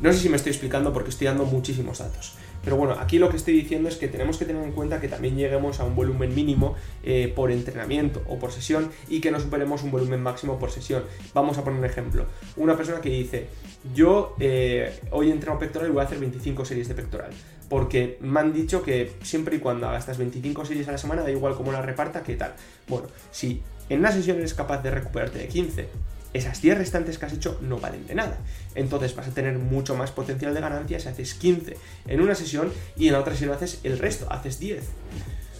[0.00, 2.36] No sé si me estoy explicando porque estoy dando muchísimos datos.
[2.64, 5.08] Pero bueno, aquí lo que estoy diciendo es que tenemos que tener en cuenta que
[5.08, 9.40] también lleguemos a un volumen mínimo eh, por entrenamiento o por sesión y que no
[9.40, 11.04] superemos un volumen máximo por sesión.
[11.34, 12.26] Vamos a poner un ejemplo.
[12.56, 13.48] Una persona que dice,
[13.94, 17.30] yo eh, hoy entreno pectoral y voy a hacer 25 series de pectoral.
[17.68, 21.22] Porque me han dicho que siempre y cuando haga estas 25 series a la semana,
[21.22, 22.54] da igual cómo la reparta, qué tal.
[22.88, 25.88] Bueno, si en una sesión eres capaz de recuperarte de 15
[26.32, 28.38] esas 10 restantes que has hecho no valen de nada.
[28.74, 32.72] Entonces vas a tener mucho más potencial de ganancia si haces 15 en una sesión
[32.96, 34.84] y en la otra sesión haces el resto, haces 10.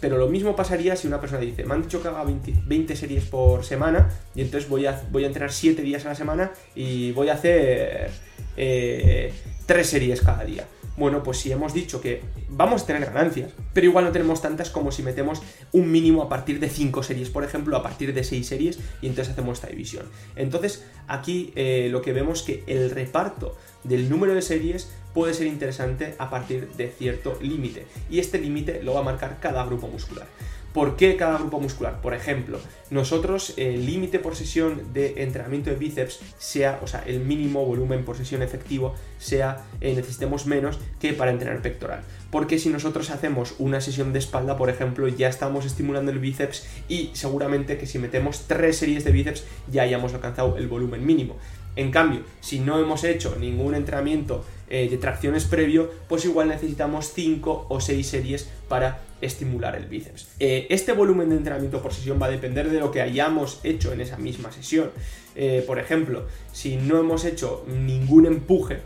[0.01, 3.25] Pero lo mismo pasaría si una persona dice, me han dicho que haga 20, series
[3.25, 7.11] por semana y entonces voy a, voy a entrenar 7 días a la semana y
[7.13, 8.11] voy a hacer
[8.57, 9.33] eh,
[9.67, 10.67] 3 series cada día.
[10.99, 14.69] Bueno, pues si hemos dicho que vamos a tener ganancias, pero igual no tenemos tantas
[14.69, 18.25] como si metemos un mínimo a partir de 5 series, por ejemplo, a partir de
[18.25, 20.07] 6 series, y entonces hacemos esta división.
[20.35, 25.47] Entonces, aquí eh, lo que vemos que el reparto del número de series puede ser
[25.47, 29.87] interesante a partir de cierto límite, y este límite lo va a marcar cada grupo
[29.87, 30.27] muscular.
[30.73, 32.01] ¿Por qué cada grupo muscular?
[32.01, 37.21] Por ejemplo, nosotros el límite por sesión de entrenamiento de bíceps sea, o sea, el
[37.21, 42.03] mínimo volumen por sesión efectivo sea, eh, necesitemos menos que para entrenar pectoral.
[42.31, 46.67] Porque si nosotros hacemos una sesión de espalda, por ejemplo, ya estamos estimulando el bíceps
[46.89, 51.37] y seguramente que si metemos tres series de bíceps ya hayamos alcanzado el volumen mínimo.
[51.77, 57.13] En cambio, si no hemos hecho ningún entrenamiento eh, de tracciones previo, pues igual necesitamos
[57.13, 60.29] 5 o 6 series para estimular el bíceps.
[60.39, 63.93] Eh, este volumen de entrenamiento por sesión va a depender de lo que hayamos hecho
[63.93, 64.91] en esa misma sesión.
[65.35, 68.79] Eh, por ejemplo, si no hemos hecho ningún empuje,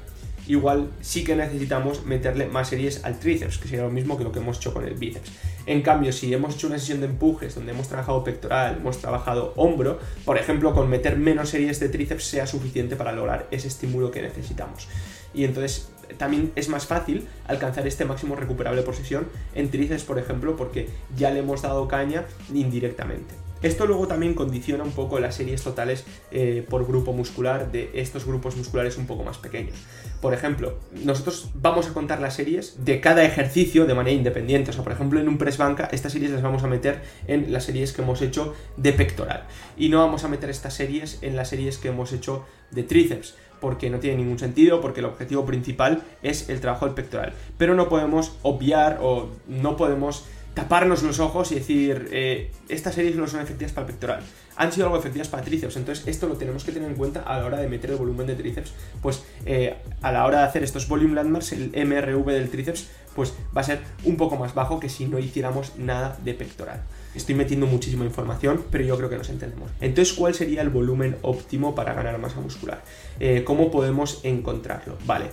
[0.47, 4.33] igual sí que necesitamos meterle más series al tríceps, que sería lo mismo que lo
[4.33, 5.31] que hemos hecho con el bíceps.
[5.67, 9.53] En cambio, si hemos hecho una sesión de empujes donde hemos trabajado pectoral, hemos trabajado
[9.57, 14.11] hombro, por ejemplo, con meter menos series de tríceps sea suficiente para lograr ese estímulo
[14.11, 14.89] que necesitamos.
[15.35, 20.19] Y entonces también es más fácil alcanzar este máximo recuperable por sesión en tríceps, por
[20.19, 23.35] ejemplo, porque ya le hemos dado caña indirectamente.
[23.63, 28.27] Esto luego también condiciona un poco las series totales eh, por grupo muscular de estos
[28.27, 29.77] grupos musculares un poco más pequeños.
[30.21, 34.71] Por ejemplo, nosotros vamos a contar las series de cada ejercicio de manera independiente.
[34.71, 37.53] O sea, por ejemplo, en un press banca, estas series las vamos a meter en
[37.53, 39.45] las series que hemos hecho de pectoral.
[39.77, 43.37] Y no vamos a meter estas series en las series que hemos hecho de tríceps
[43.63, 47.33] porque no tiene ningún sentido, porque el objetivo principal es el trabajo del pectoral.
[47.57, 53.17] Pero no podemos obviar o no podemos taparnos los ojos y decir, eh, estas series
[53.17, 54.23] no son efectivas para el pectoral,
[54.57, 57.39] han sido algo efectivas para tríceps, entonces esto lo tenemos que tener en cuenta a
[57.39, 60.63] la hora de meter el volumen de tríceps, pues eh, a la hora de hacer
[60.63, 64.79] estos volume landmarks, el MRV del tríceps, pues va a ser un poco más bajo
[64.79, 66.83] que si no hiciéramos nada de pectoral.
[67.15, 69.71] Estoy metiendo muchísima información, pero yo creo que nos entendemos.
[69.81, 72.83] Entonces, ¿cuál sería el volumen óptimo para ganar masa muscular?
[73.21, 74.97] Eh, ¿Cómo podemos encontrarlo?
[75.07, 75.27] Vale,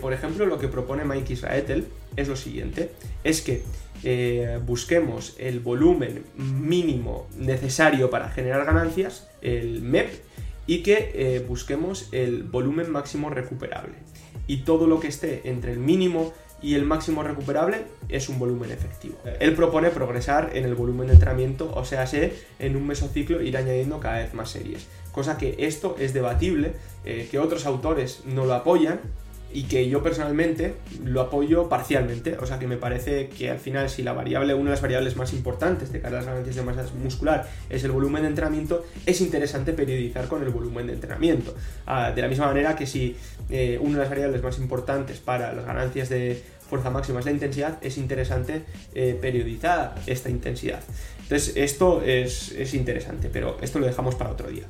[0.00, 2.90] por ejemplo, lo que propone Mike Israetel es lo siguiente,
[3.24, 3.62] es que
[4.04, 10.08] eh, busquemos el volumen mínimo necesario para generar ganancias, el MEP,
[10.66, 13.94] y que eh, busquemos el volumen máximo recuperable.
[14.46, 18.70] y todo lo que esté entre el mínimo y el máximo recuperable es un volumen
[18.70, 19.18] efectivo.
[19.40, 22.04] Él propone progresar en el volumen de entrenamiento, o sea,
[22.58, 24.86] en un mesociclo ir añadiendo cada vez más series.
[25.12, 29.00] Cosa que esto es debatible, eh, que otros autores no lo apoyan,
[29.52, 32.36] y que yo personalmente lo apoyo parcialmente.
[32.38, 35.16] O sea que me parece que al final si la variable, una de las variables
[35.16, 38.84] más importantes de cara a las ganancias de masa muscular es el volumen de entrenamiento,
[39.06, 41.54] es interesante periodizar con el volumen de entrenamiento.
[41.86, 43.16] Ah, de la misma manera que si
[43.50, 47.32] eh, una de las variables más importantes para las ganancias de fuerza máxima es la
[47.32, 48.62] intensidad, es interesante
[48.94, 50.80] eh, periodizar esta intensidad.
[51.22, 54.64] Entonces esto es, es interesante, pero esto lo dejamos para otro día.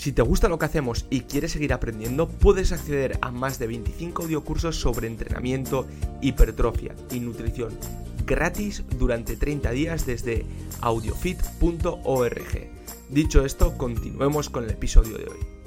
[0.00, 3.66] Si te gusta lo que hacemos y quieres seguir aprendiendo, puedes acceder a más de
[3.66, 5.86] 25 audiocursos sobre entrenamiento,
[6.22, 7.78] hipertrofia y nutrición
[8.24, 10.46] gratis durante 30 días desde
[10.80, 12.70] audiofit.org.
[13.10, 15.60] Dicho esto, continuemos con el episodio de hoy.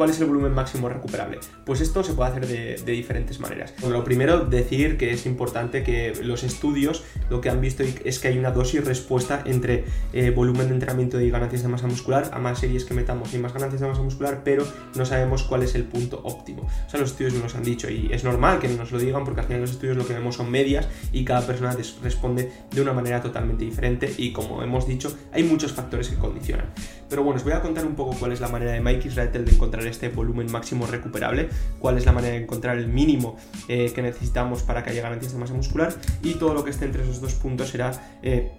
[0.00, 1.40] ¿Cuál es el volumen máximo recuperable?
[1.66, 3.74] Pues esto se puede hacer de, diferentes maneras.
[3.82, 8.18] Bueno, lo primero, decir que es importante que los estudios lo que han visto es
[8.18, 9.84] que hay una dosis respuesta entre
[10.14, 12.30] eh, volumen de entrenamiento y ganancias de masa muscular.
[12.32, 15.64] A más series que metamos y más ganancias de masa muscular, pero no sabemos cuál
[15.64, 16.62] es el punto óptimo.
[16.62, 19.26] O sea, los estudios no nos han dicho y es normal que nos lo digan
[19.26, 22.80] porque al final los estudios lo que vemos son medias y cada persona responde de
[22.80, 26.70] una manera totalmente diferente y como hemos dicho, hay muchos factores que condicionan.
[27.10, 29.44] Pero bueno, os voy a contar un poco cuál es la manera de Mike Israel
[29.44, 31.48] de encontrar este volumen máximo recuperable,
[31.78, 33.36] cuál es la manera de encontrar el mínimo
[33.68, 36.84] eh, que necesitamos para que haya garantías de masa muscular y todo lo que esté
[36.84, 38.52] entre esos dos puntos será eh,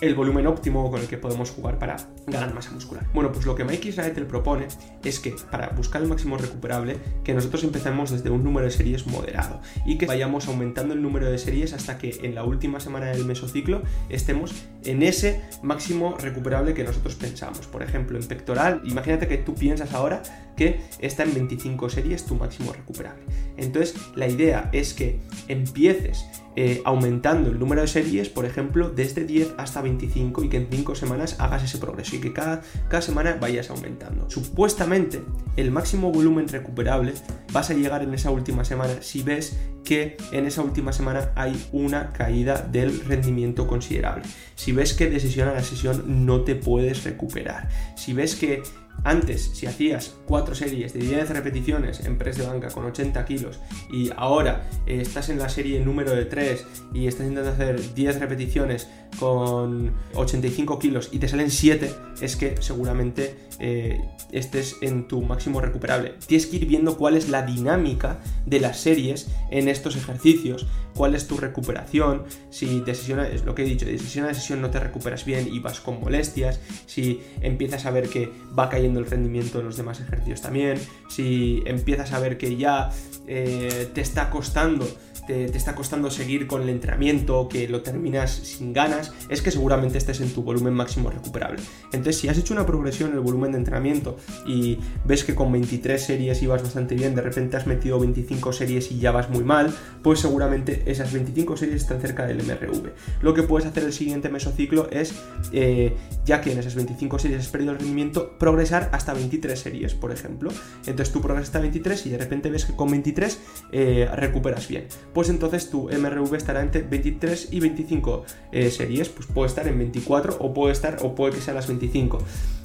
[0.00, 1.96] el volumen óptimo con el que podemos jugar para
[2.30, 3.06] ganar masa muscular.
[3.12, 4.66] Bueno, pues lo que Mike Israel propone
[5.04, 9.06] es que para buscar el máximo recuperable, que nosotros empecemos desde un número de series
[9.06, 13.06] moderado y que vayamos aumentando el número de series hasta que en la última semana
[13.06, 17.66] del mesociclo estemos en ese máximo recuperable que nosotros pensamos.
[17.66, 20.22] Por ejemplo, en pectoral, imagínate que tú piensas ahora
[20.56, 23.22] que está en 25 series tu máximo recuperable.
[23.56, 29.24] Entonces, la idea es que empieces eh, aumentando el número de series, por ejemplo, desde
[29.24, 33.36] 10 hasta 25 y que en 5 semanas hagas ese progreso que cada, cada semana
[33.40, 34.28] vayas aumentando.
[34.30, 35.22] Supuestamente,
[35.56, 37.14] el máximo volumen recuperable
[37.52, 41.68] vas a llegar en esa última semana si ves que en esa última semana hay
[41.72, 44.24] una caída del rendimiento considerable.
[44.54, 47.68] Si ves que de sesión a la sesión no te puedes recuperar.
[47.96, 48.62] Si ves que
[49.04, 53.60] antes, si hacías 4 series de 10 repeticiones en press de banca con 80 kilos
[53.90, 58.20] y ahora eh, estás en la serie número de 3 y estás intentando hacer 10
[58.20, 65.22] repeticiones con 85 kilos y te salen 7, es que seguramente eh, estés en tu
[65.22, 66.14] máximo recuperable.
[66.26, 70.66] Tienes que ir viendo cuál es la dinámica de las series en estos ejercicios,
[70.98, 74.34] cuál es tu recuperación, si de sesión es lo que he dicho, de sesión a
[74.34, 78.68] sesión no te recuperas bien y vas con molestias, si empiezas a ver que va
[78.68, 82.90] cayendo el rendimiento en los demás ejercicios también, si empiezas a ver que ya
[83.28, 84.88] eh, te está costando
[85.28, 89.98] te, está costando seguir con el entrenamiento, que lo terminas sin ganas, es que seguramente
[89.98, 91.60] estés en tu volumen máximo recuperable.
[91.92, 95.52] Entonces, si has hecho una progresión en el volumen de entrenamiento y ves que con
[95.52, 99.44] 23 series ibas bastante bien, de repente has metido 25 series y ya vas muy
[99.44, 102.90] mal, pues seguramente esas 25 series están cerca del MRV.
[103.20, 105.14] Lo que puedes hacer el siguiente mesociclo es,
[105.52, 109.94] eh, ya que en esas 25 series has perdido el rendimiento, progresar hasta 23 series,
[109.94, 110.50] por ejemplo.
[110.86, 113.38] Entonces tú progresas hasta 23 y de repente ves que con 23
[113.72, 114.86] eh, recuperas bien
[115.18, 119.76] pues entonces tu MRV estará entre 23 y 25 eh, series, pues puede estar en
[119.76, 122.20] 24 o puede estar o puede que sea las 25.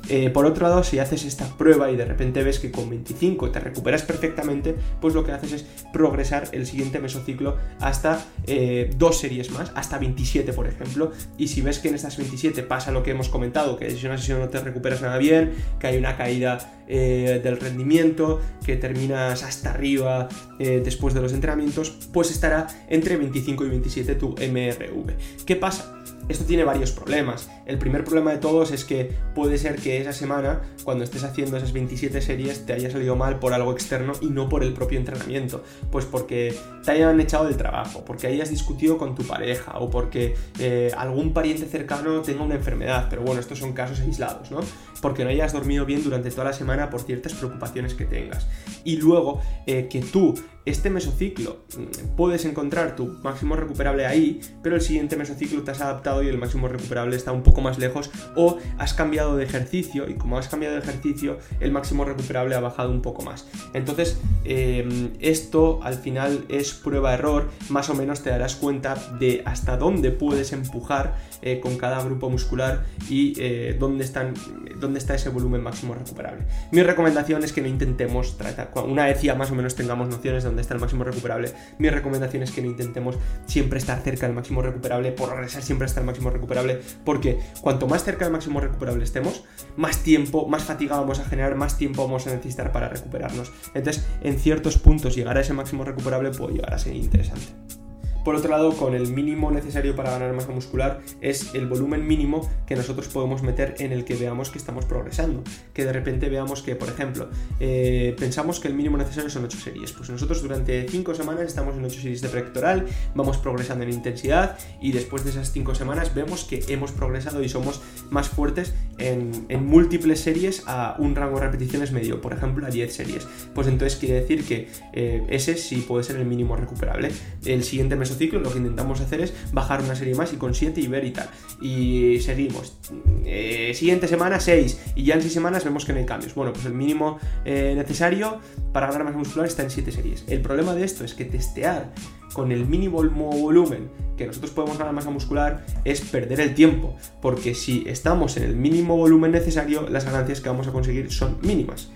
[0.10, 3.52] Eh, por otro lado, si haces esta prueba y de repente ves que con 25
[3.52, 9.20] te recuperas perfectamente, pues lo que haces es progresar el siguiente mesociclo hasta eh, dos
[9.20, 13.04] series más, hasta 27 por ejemplo, y si ves que en estas 27 pasa lo
[13.04, 16.18] que hemos comentado, que si una sesión no te recuperas nada bien, que hay una
[16.18, 20.28] caída eh, del rendimiento, que terminas hasta arriba
[20.60, 25.46] después de los entrenamientos, pues estará entre 25 y 27 tu MRV.
[25.46, 26.03] ¿Qué pasa?
[26.30, 27.50] Esto tiene varios problemas.
[27.66, 31.58] El primer problema de todos es que puede ser que esa semana, cuando estés haciendo
[31.58, 35.00] esas 27 series, te haya salido mal por algo externo y no por el propio
[35.00, 35.64] entrenamiento.
[35.92, 40.36] Pues porque te hayan echado del trabajo, porque hayas discutido con tu pareja o porque
[40.60, 43.08] eh, algún pariente cercano tenga una enfermedad.
[43.10, 44.60] Pero bueno, estos son casos aislados, ¿no?
[45.04, 48.48] Porque no hayas dormido bien durante toda la semana por ciertas preocupaciones que tengas.
[48.84, 50.34] Y luego eh, que tú
[50.66, 55.82] este mesociclo mm, puedes encontrar tu máximo recuperable ahí, pero el siguiente mesociclo te has
[55.82, 60.10] adaptado y el máximo recuperable está un poco más lejos o has cambiado de ejercicio
[60.10, 63.48] y como has cambiado de ejercicio el máximo recuperable ha bajado un poco más.
[63.74, 69.76] Entonces em, esto al final es prueba-error, más o menos te darás cuenta de hasta
[69.78, 74.34] dónde puedes empujar eh, con cada grupo muscular y eh, dónde, están,
[74.80, 76.46] dónde está ese volumen máximo recuperable.
[76.72, 80.44] Mi recomendación es que no intentemos tratar, una vez ya más o menos tengamos nociones
[80.44, 84.26] de dónde está el máximo recuperable, mi recomendación es que no intentemos siempre estar cerca
[84.26, 88.34] del máximo recuperable, por regresar siempre hasta el máximo recuperable, porque cuanto más cerca del
[88.34, 89.44] máximo recuperable estemos,
[89.76, 93.52] más tiempo, más fatiga vamos a generar, más tiempo vamos a necesitar para recuperarnos.
[93.74, 97.83] Entonces, en ciertos puntos llegar a ese máximo recuperable puede llegar a ser interesante.
[98.24, 102.50] Por otro lado, con el mínimo necesario para ganar masa muscular es el volumen mínimo
[102.66, 105.44] que nosotros podemos meter en el que veamos que estamos progresando.
[105.74, 109.58] Que de repente veamos que, por ejemplo, eh, pensamos que el mínimo necesario son 8
[109.58, 109.92] series.
[109.92, 114.58] Pues nosotros durante 5 semanas estamos en 8 series de pectoral, vamos progresando en intensidad
[114.82, 119.34] y después de esas 5 semanas vemos que hemos progresado y somos más fuertes en,
[119.64, 123.28] múltiples series a un rango de repeticiones medio, por ejemplo a 10 series.
[123.54, 127.12] Pues entonces quiere decir que eh, ese sí puede ser el mínimo recuperable.
[127.46, 130.54] El siguiente mes ciclo, lo que intentamos hacer es bajar una serie más y con
[130.54, 131.30] 7 y ver y tal.
[131.62, 132.78] Y seguimos.
[133.26, 136.36] Eh, siguiente semana 6 y ya en 6 semanas vemos que no hay cambios.
[136.36, 138.40] Bueno, pues el mínimo eh, necesario
[138.72, 140.26] para ganar masa muscular está en 7 series.
[140.28, 141.92] El problema de esto es que testear
[142.34, 143.02] con el mínimo
[143.32, 148.44] volumen que nosotros podemos ganar masa muscular es perder el tiempo, porque si estamos en
[148.44, 151.90] el mínimo volumen necesario, las ganancias que vamos a conseguir son mínimas.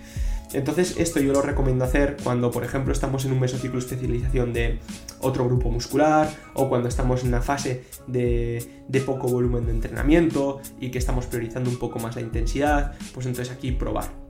[0.52, 4.78] Entonces esto yo lo recomiendo hacer cuando, por ejemplo, estamos en un mesociclo especialización de
[5.20, 10.60] otro grupo muscular o cuando estamos en una fase de, de, poco volumen de entrenamiento
[10.80, 14.27] y que estamos priorizando un poco más la intensidad, pues entonces aquí probar.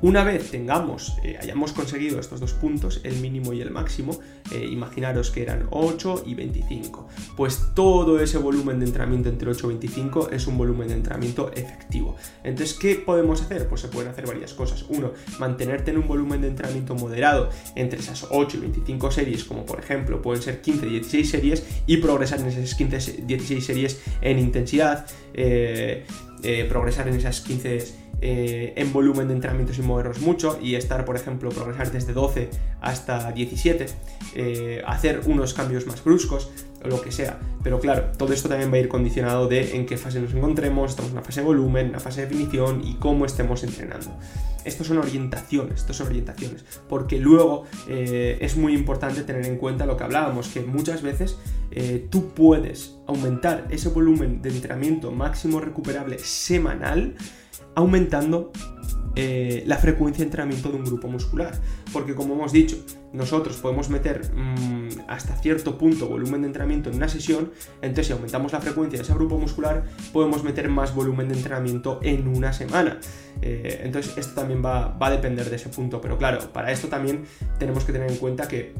[0.00, 4.20] Una vez tengamos, eh, hayamos conseguido estos dos puntos, el mínimo y el máximo,
[4.52, 9.66] eh, imaginaros que eran 8 y 25, pues todo ese volumen de entrenamiento entre 8
[9.66, 12.14] y 25 es un volumen de entrenamiento efectivo.
[12.44, 13.68] Entonces, ¿qué podemos hacer?
[13.68, 14.84] Pues se pueden hacer varias cosas.
[14.88, 19.66] Uno, mantenerte en un volumen de entrenamiento moderado entre esas 8 y 25 series, como
[19.66, 24.00] por ejemplo pueden ser 15 y 16 series, y progresar en esas 15 16 series
[24.20, 26.04] en intensidad, eh,
[26.68, 31.14] progresar en esas 15 eh, en volumen de entrenamiento sin movernos mucho y estar, por
[31.14, 32.50] ejemplo, progresar desde 12
[32.80, 33.86] hasta 17,
[34.34, 36.50] eh, hacer unos cambios más bruscos,
[36.84, 37.38] o lo que sea.
[37.62, 40.90] Pero claro, todo esto también va a ir condicionado de en qué fase nos encontremos,
[40.90, 44.10] estamos en una fase de volumen, una fase de definición y cómo estemos entrenando.
[44.64, 49.86] Estos son orientaciones, estos son orientaciones, porque luego eh, es muy importante tener en cuenta
[49.86, 51.38] lo que hablábamos, que muchas veces
[52.10, 57.14] tú puedes aumentar ese volumen de entrenamiento máximo recuperable semanal
[57.78, 58.50] aumentando
[59.14, 61.52] eh, la frecuencia de entrenamiento de un grupo muscular.
[61.92, 62.76] Porque como hemos dicho,
[63.12, 67.50] nosotros podemos meter mm, hasta cierto punto volumen de entrenamiento en una sesión,
[67.80, 72.00] entonces si aumentamos la frecuencia de ese grupo muscular, podemos meter más volumen de entrenamiento
[72.02, 72.98] en una semana.
[73.42, 76.88] Eh, entonces esto también va, va a depender de ese punto, pero claro, para esto
[76.88, 77.24] también
[77.58, 78.74] tenemos que tener en cuenta que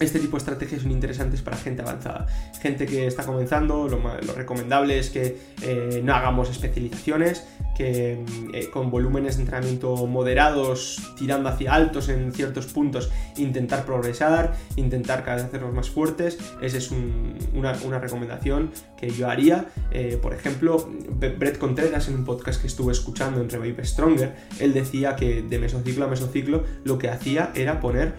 [0.00, 2.26] este tipo de estrategias son interesantes para gente avanzada.
[2.60, 4.00] Gente que está comenzando, lo,
[4.34, 7.46] recomendable es que eh, no hagamos especializaciones,
[7.76, 13.84] que mm, eh, con volúmenes de entrenamiento moderados, tirando hacia altos en ciertos puntos, intentar
[13.84, 16.38] progresar, intentar cada vez hacernos más fuertes.
[16.62, 19.66] Esa es una, recomendación que yo haría.
[19.90, 20.88] Eh, por ejemplo,
[21.38, 25.58] Brett Contreras en un podcast que estuve escuchando en Revive Stronger, él decía que de
[25.58, 28.14] mesociclo a mesociclo lo que hacía era poner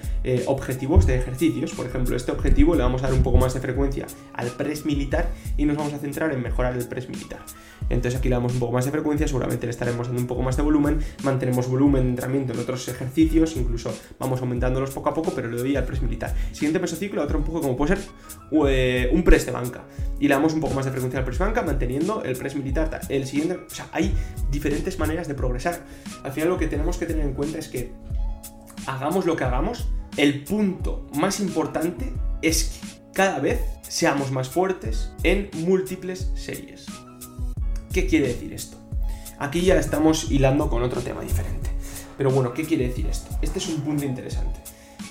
[0.45, 3.59] objetivos de ejercicios por ejemplo, este objetivo le vamos a dar un poco más de
[3.59, 7.39] frecuencia al press militar y nos vamos a centrar en mejorar el press militar.
[7.89, 10.41] Entonces aquí le damos un poco más de frecuencia, seguramente le estaremos dando un poco
[10.41, 15.13] más de volumen, mantenemos volumen de entrenamiento en otros ejercicios, incluso vamos aumentándolos poco a
[15.13, 16.33] poco, pero le doy al press militar.
[16.53, 18.05] Siguiente mesociclo, otro un poco como puede ser
[18.67, 19.83] eh, un press de banca.
[20.19, 23.01] Y le damos un poco más de frecuencia al press banca, manteniendo el press militar.
[23.09, 24.13] El siguiente, o sea, hay
[24.51, 25.81] diferentes maneras de progresar.
[26.23, 27.91] Al final lo que tenemos que tener en cuenta es que
[28.87, 35.11] hagamos lo que hagamos, el punto más importante es que cada vez seamos más fuertes
[35.23, 36.85] en múltiples series.
[37.93, 38.77] ¿Qué quiere decir esto?
[39.39, 41.69] Aquí ya estamos hilando con otro tema diferente.
[42.17, 43.35] Pero bueno, ¿qué quiere decir esto?
[43.41, 44.59] Este es un punto interesante.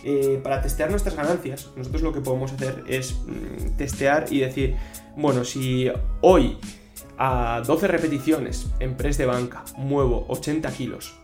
[0.02, 4.76] Eh, para testear nuestras ganancias, nosotros lo que podemos hacer es mm, testear y decir,
[5.16, 5.90] bueno, si
[6.22, 6.56] hoy
[7.18, 11.19] a 12 repeticiones en press de banca muevo 80 kilos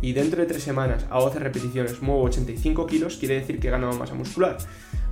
[0.00, 3.78] y dentro de 3 semanas a 12 repeticiones muevo 85 kilos, quiere decir que he
[3.78, 4.58] masa muscular.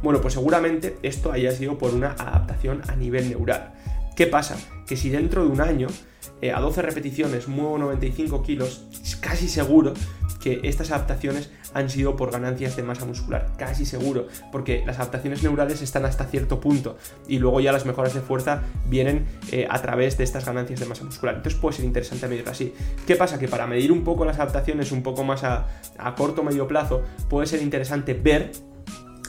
[0.03, 3.73] Bueno, pues seguramente esto haya sido por una adaptación a nivel neural.
[4.17, 4.57] ¿Qué pasa?
[4.87, 5.89] Que si dentro de un año,
[6.41, 9.95] eh, a 12 repeticiones, muevo 95 kilos, es casi seguro
[10.41, 15.43] que estas adaptaciones han sido por ganancias de masa muscular, casi seguro, porque las adaptaciones
[15.43, 16.97] neurales están hasta cierto punto
[17.29, 20.87] y luego ya las mejoras de fuerza vienen eh, a través de estas ganancias de
[20.87, 21.37] masa muscular.
[21.37, 22.73] Entonces puede ser interesante medirlo así.
[23.07, 23.39] ¿Qué pasa?
[23.39, 25.67] Que para medir un poco las adaptaciones un poco más a,
[26.17, 28.53] corto o medio plazo, puede ser interesante ver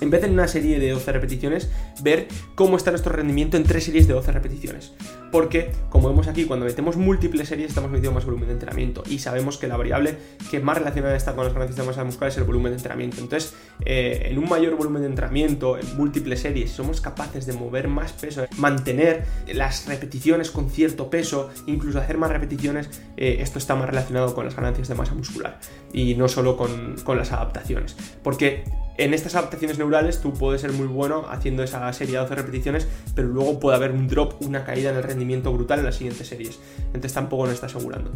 [0.01, 1.71] en vez de en una serie de 12 repeticiones,
[2.01, 4.93] ver cómo está nuestro rendimiento en tres series de 12 repeticiones.
[5.35, 9.19] Porque, como vemos aquí, cuando metemos múltiples series estamos metiendo más volumen de entrenamiento y
[9.19, 10.15] sabemos que la variable
[10.49, 13.17] que más relacionada está con las ganancias de masa muscular es el volumen de entrenamiento.
[13.19, 17.89] Entonces, eh, en un mayor volumen de entrenamiento, en múltiples series, somos capaces de mover
[17.89, 23.75] más peso, mantener las repeticiones con cierto peso, incluso hacer más repeticiones, eh, esto está
[23.75, 25.59] más relacionado con las ganancias de masa muscular
[25.91, 27.97] y no solo con, con las adaptaciones.
[28.23, 28.63] Porque
[28.97, 32.87] en estas adaptaciones neurales tú puedes ser muy bueno haciendo esa serie de 12 repeticiones,
[33.13, 36.27] pero luego puede haber un drop, una caída en el rendimiento brutal en las siguientes
[36.27, 36.59] series.
[36.87, 38.11] Entonces tampoco lo está asegurando.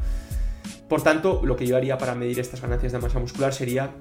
[0.88, 3.92] Por tanto, lo que yo haría para medir estas ganancias de masa muscular sería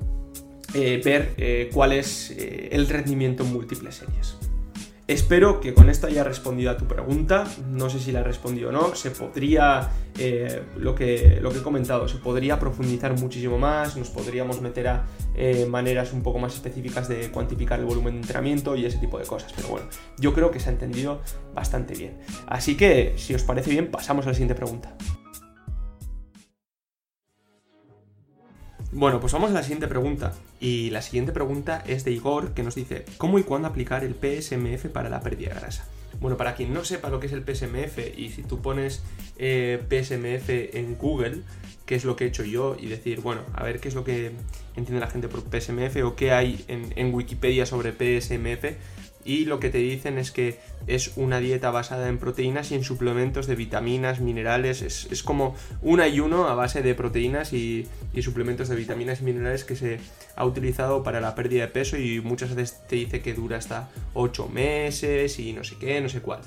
[0.75, 4.37] eh, ver eh, cuál es eh, el rendimiento en múltiples series.
[5.09, 7.47] Espero que con esto haya respondido a tu pregunta.
[7.67, 8.95] No sé si la he respondido o no.
[8.95, 9.89] Se podría,
[10.19, 13.97] eh, lo, que, lo que he comentado, se podría profundizar muchísimo más.
[13.97, 18.21] Nos podríamos meter a eh, maneras un poco más específicas de cuantificar el volumen de
[18.21, 19.51] entrenamiento y ese tipo de cosas.
[19.57, 19.87] Pero bueno,
[20.19, 21.23] yo creo que se ha entendido
[21.55, 22.19] bastante bien.
[22.47, 24.95] Así que, si os parece bien, pasamos a la siguiente pregunta.
[28.91, 30.32] Bueno, pues vamos a la siguiente pregunta.
[30.61, 34.14] Y la siguiente pregunta es de Igor, que nos dice, ¿cómo y cuándo aplicar el
[34.14, 35.86] PSMF para la pérdida de grasa?
[36.20, 39.03] Bueno, para quien no sepa lo que es el PSMF, y si tú pones
[39.36, 41.43] eh, PSMF en Google,
[41.84, 44.05] qué es lo que he hecho yo, y decir, bueno, a ver qué es lo
[44.05, 44.32] que
[44.74, 48.74] entiende la gente por PSMF o qué hay en Wikipedia sobre PSMF,
[49.25, 52.85] y lo que te dicen es que es una dieta basada en proteínas y en
[52.85, 57.87] suplementos de vitaminas, minerales, es, como un ayuno a base de proteínas y,
[58.23, 60.01] suplementos de vitaminas y minerales que se
[60.35, 63.89] ha utilizado para la pérdida de peso y muchas veces te dice que dura hasta
[64.14, 66.41] 8 meses y no sé qué, no sé cuál.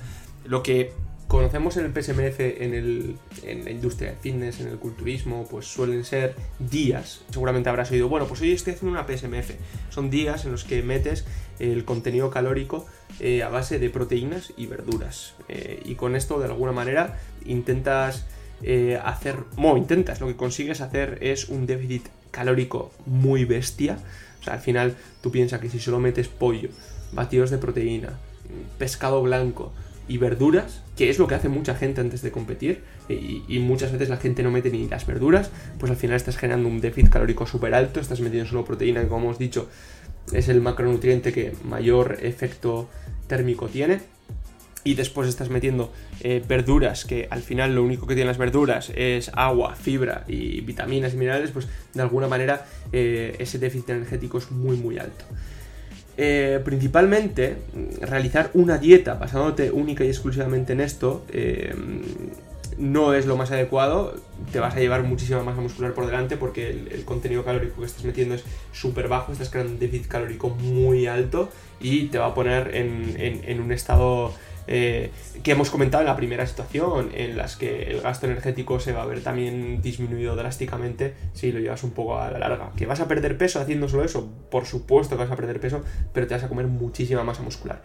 [0.44, 0.92] Lo que
[1.32, 5.64] conocemos en el PSMF, en, el, en la industria del fitness, en el culturismo, pues
[5.64, 7.22] suelen ser días.
[7.30, 9.52] Seguramente habrás oído, bueno, pues hoy estoy haciendo una PSMF.
[9.88, 11.24] Son días en los que metes
[11.58, 12.84] el contenido calórico
[13.18, 15.32] eh, a base de proteínas y verduras.
[15.48, 18.26] Eh, y con esto, de alguna manera, intentas
[18.62, 23.96] eh, hacer, bueno, intentas, lo que consigues hacer es un déficit calórico muy bestia.
[24.42, 26.68] O sea, al final tú piensas que si solo metes pollo,
[27.12, 28.18] batidos de proteína,
[28.76, 29.72] pescado blanco,
[30.08, 34.08] y verduras, que es lo que hace mucha gente antes de competir, y, muchas veces
[34.08, 37.46] la gente no mete ni las verduras, pues al final estás generando un déficit calórico
[37.46, 39.68] súper alto, estás metiendo solo proteína, que como hemos dicho
[40.32, 42.88] es el macronutriente que mayor efecto
[43.26, 44.00] térmico tiene.
[44.84, 48.90] Y después estás metiendo eh, verduras, que al final lo único que tienen las verduras
[48.96, 54.38] es agua, fibra y vitaminas y minerales, pues de alguna manera eh, ese déficit energético
[54.38, 55.24] es muy muy alto.
[56.24, 57.56] Eh, principalmente,
[58.00, 61.74] realizar una dieta basándote única y exclusivamente en esto eh,
[62.78, 64.14] no es lo más adecuado.
[64.52, 68.04] Te vas a llevar muchísima masa muscular por delante porque el, contenido calórico que estás
[68.04, 71.50] metiendo es súper bajo, estás creando un déficit calórico muy alto
[71.80, 74.32] y te va a poner en un estado
[74.66, 75.10] eh,
[75.42, 79.02] que hemos comentado en la primera situación, en las que el gasto energético se va
[79.02, 82.70] a ver también disminuido drásticamente si lo llevas un poco a la larga.
[82.76, 84.30] ¿Que vas a perder peso haciendo solo eso?
[84.50, 85.82] Por supuesto que vas a perder peso,
[86.12, 87.82] pero te vas a comer muchísima masa muscular.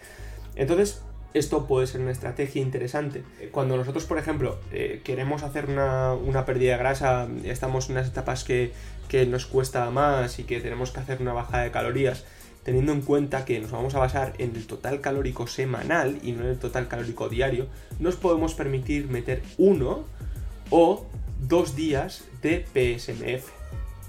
[0.56, 1.02] Entonces,
[1.34, 3.24] esto puede ser una estrategia interesante.
[3.52, 8.08] Cuando nosotros, por ejemplo, eh, queremos hacer una, una, pérdida de grasa, estamos en unas
[8.08, 8.72] etapas que,
[9.08, 12.26] que nos cuesta más y que tenemos que hacer una bajada de calorías,
[12.68, 16.44] teniendo en cuenta que nos vamos a basar en el total calórico semanal y no
[16.44, 20.04] en el total calórico diario, nos podemos permitir meter uno
[20.70, 21.06] o
[21.40, 23.48] dos días de PSMF.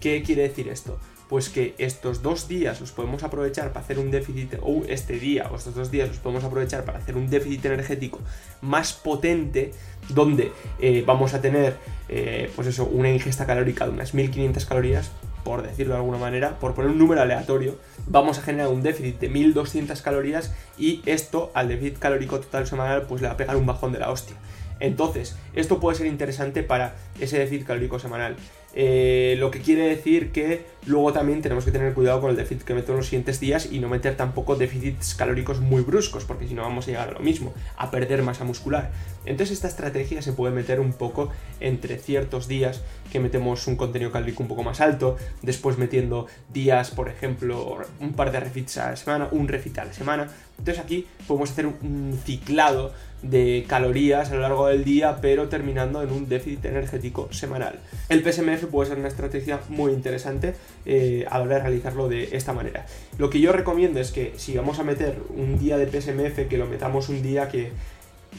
[0.00, 0.98] ¿Qué quiere decir esto?
[1.28, 5.48] Pues que estos dos días los podemos aprovechar para hacer un déficit, o este día
[5.52, 8.18] o estos dos días los podemos aprovechar para hacer un déficit energético
[8.60, 9.70] más potente,
[10.08, 10.50] donde
[10.80, 11.76] eh, vamos a tener,
[12.08, 15.12] eh, pues eso, una ingesta calórica de unas 1500 calorías
[15.48, 19.18] por decirlo de alguna manera, por poner un número aleatorio, vamos a generar un déficit
[19.18, 23.56] de 1200 calorías y esto al déficit calórico total semanal pues le va a pegar
[23.56, 24.36] un bajón de la hostia.
[24.78, 28.36] Entonces, esto puede ser interesante para ese déficit calórico semanal.
[28.74, 32.64] Eh, lo que quiere decir que luego también tenemos que tener cuidado con el déficit
[32.64, 36.46] que meto en los siguientes días y no meter tampoco déficits calóricos muy bruscos, porque
[36.46, 38.90] si no vamos a llegar a lo mismo, a perder masa muscular.
[39.24, 44.10] Entonces esta estrategia se puede meter un poco entre ciertos días que metemos un contenido
[44.10, 48.90] calórico un poco más alto, después metiendo días, por ejemplo, un par de refits a
[48.90, 50.28] la semana, un refit a la semana.
[50.58, 56.02] Entonces aquí podemos hacer un ciclado de calorías a lo largo del día, pero terminando
[56.02, 57.80] en un déficit energético semanal.
[58.08, 60.54] El PSMF puede ser una estrategia muy interesante
[60.86, 62.86] eh, a la hora de realizarlo de esta manera.
[63.18, 66.58] Lo que yo recomiendo es que si vamos a meter un día de PSMF, que
[66.58, 67.72] lo metamos un día que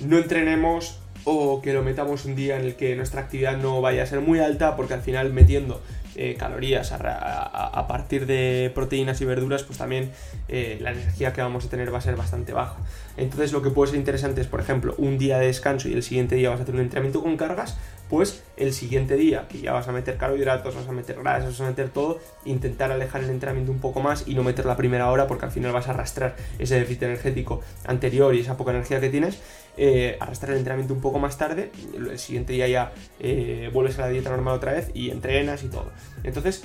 [0.02, 4.04] no entrenemos o que lo metamos un día en el que nuestra actividad no vaya
[4.04, 5.82] a ser muy alta, porque al final metiendo
[6.16, 10.12] eh, calorías a, partir de proteínas y verduras, pues también
[10.48, 12.78] eh, la energía que vamos a tener va a ser bastante baja.
[13.16, 16.04] Entonces lo que puede ser interesante es, por ejemplo, un día de descanso y el
[16.04, 17.78] siguiente día vas a hacer un entrenamiento con cargas,
[18.10, 21.62] pues el siguiente día, que ya vas a meter carbohidratos, vas a meter grasas, vas
[21.62, 25.10] a meter todo, intentar alejar el entrenamiento un poco más y no meter la primera
[25.12, 29.00] hora porque al final vas a arrastrar ese déficit energético anterior y esa poca energía
[29.00, 29.40] que tienes,
[29.78, 34.02] eh, arrastrar el entrenamiento un poco más tarde, el siguiente día ya eh, vuelves a
[34.02, 35.92] la dieta normal otra vez y entrenas y todo.
[36.24, 36.64] Entonces,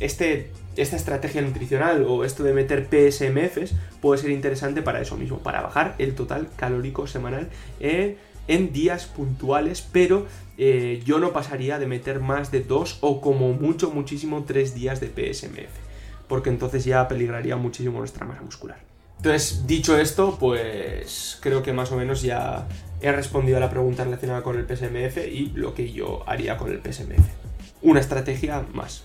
[0.00, 5.38] este, esta estrategia nutricional o esto de meter PSMFs puede ser interesante para eso mismo,
[5.38, 7.48] para bajar el total calórico semanal.
[7.80, 8.16] Eh,
[8.52, 10.26] en días puntuales, pero
[10.58, 15.00] eh, yo no pasaría de meter más de dos o como mucho, muchísimo tres días
[15.00, 15.70] de PSMF,
[16.28, 18.78] porque entonces ya peligraría muchísimo nuestra masa muscular.
[19.16, 22.66] Entonces, dicho esto, pues creo que más o menos ya
[23.00, 26.70] he respondido a la pregunta relacionada con el PSMF y lo que yo haría con
[26.70, 27.24] el PSMF.
[27.80, 29.04] Una estrategia más.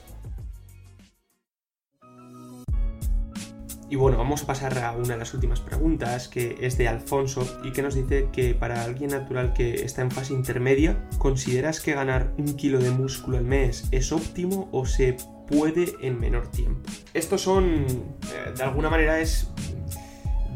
[3.89, 7.47] Y bueno, vamos a pasar a una de las últimas preguntas, que es de Alfonso,
[7.63, 11.93] y que nos dice que para alguien natural que está en fase intermedia, ¿consideras que
[11.93, 15.15] ganar un kilo de músculo al mes es óptimo o se
[15.47, 16.89] puede en menor tiempo?
[17.13, 19.51] Estos son, eh, de alguna manera es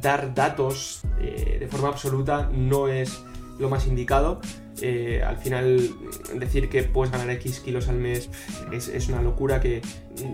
[0.01, 3.23] dar datos eh, de forma absoluta, no es
[3.59, 4.41] lo más indicado,
[4.81, 5.89] eh, al final
[6.35, 8.29] decir que puedes ganar X kilos al mes
[8.71, 9.81] es, una locura que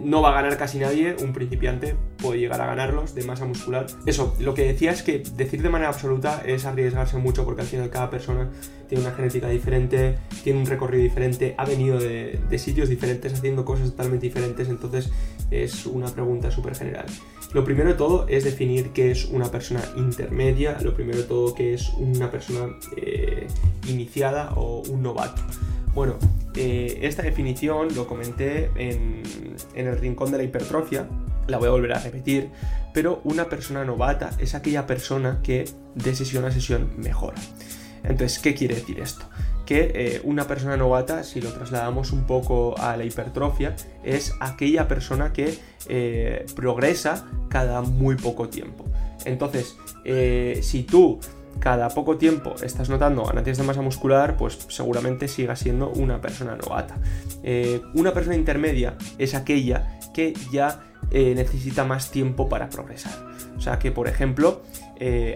[0.04, 3.88] no va a ganar casi nadie, un principiante puede llegar a ganarlos de masa muscular.
[4.06, 7.68] Eso, lo que decía es que decir de manera absoluta es arriesgarse mucho porque al
[7.68, 8.50] final cada persona
[8.88, 13.66] tiene una genética diferente, tiene un recorrido diferente, ha venido de, de sitios diferentes haciendo
[13.66, 15.12] cosas totalmente diferentes, entonces
[15.52, 17.06] es una pregunta súper general.
[17.54, 21.56] Lo primero de todo es definir qué es una persona intermedia, lo primero de todo
[21.56, 23.48] qué es una persona eh,
[23.88, 25.42] iniciada o un novato.
[25.94, 26.16] Bueno,
[26.56, 29.24] eh, esta definición lo comenté en,
[29.74, 31.08] en el rincón de la hipertrofia,
[31.48, 32.50] la voy a volver a repetir,
[32.94, 37.38] pero una persona novata es aquella persona que de sesión a sesión mejora.
[38.04, 39.26] Entonces, ¿qué quiere decir esto?
[39.68, 44.88] Que eh, una persona novata, si lo trasladamos un poco a la hipertrofia, es aquella
[44.88, 45.60] persona que
[45.90, 48.86] eh, progresa cada muy poco tiempo.
[49.26, 51.20] Entonces, eh, si tú
[51.60, 56.56] cada poco tiempo estás notando ganancias de masa muscular, pues seguramente sigas siendo una persona
[56.56, 56.96] novata.
[57.94, 63.14] una persona intermedia es aquella que ya necesita más tiempo para progresar.
[63.58, 64.62] O sea que, por ejemplo,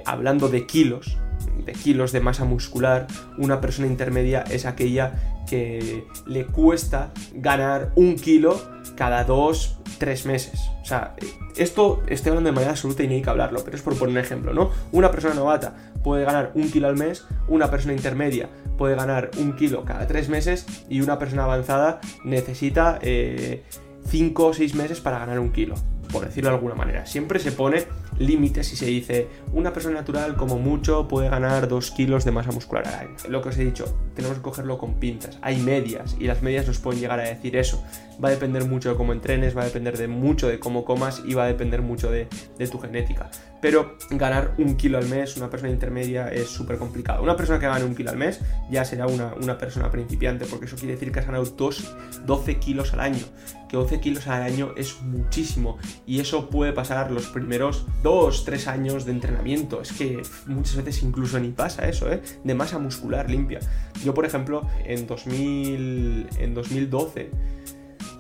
[0.06, 1.18] hablando de kilos,
[1.66, 3.07] de kilos de masa muscular,
[3.38, 5.14] una persona intermedia es aquella
[5.47, 8.62] que le cuesta ganar un kilo
[8.95, 10.59] cada dos, tres meses.
[10.82, 11.16] O sea,
[11.55, 14.14] esto estoy hablando de manera absoluta y no hay que hablarlo, pero es por poner
[14.14, 14.72] un ejemplo, ¿no?
[14.91, 19.55] Una persona novata puede ganar un kilo al mes, una persona intermedia puede ganar un
[19.55, 23.64] kilo cada tres meses y una persona avanzada necesita eh,
[24.07, 25.76] cinco o seis meses para ganar un kilo,
[26.12, 27.05] por decirlo de alguna manera.
[27.05, 27.84] Siempre se pone
[28.26, 32.51] límites y se dice una persona natural como mucho puede ganar 2 kilos de masa
[32.51, 33.15] muscular al año.
[33.30, 35.38] Lo que os he dicho, tenemos que cogerlo con pinzas.
[35.41, 37.84] Hay medias y las medias nos pueden llegar a decir eso.
[38.24, 41.22] Va a depender mucho de cómo entrenes, va a depender de mucho de cómo comas
[41.26, 42.28] y va a depender mucho de,
[42.72, 43.32] tu genética.
[43.61, 47.24] Pero ganar un kilo al mes, una persona intermedia, es súper complicado.
[47.24, 50.76] Una persona que gane un kilo al mes ya será una, persona principiante, porque eso
[50.76, 53.26] quiere decir que has ganado 12 kilos al año.
[53.67, 58.67] Que 12 kilos al año es muchísimo y eso puede pasar los primeros dos, tres
[58.67, 59.82] años de entrenamiento.
[59.82, 62.22] Es que muchas veces incluso ni pasa eso, ¿eh?
[62.43, 63.59] De masa muscular limpia.
[64.03, 67.32] Yo, por ejemplo, en, 2000, en 2012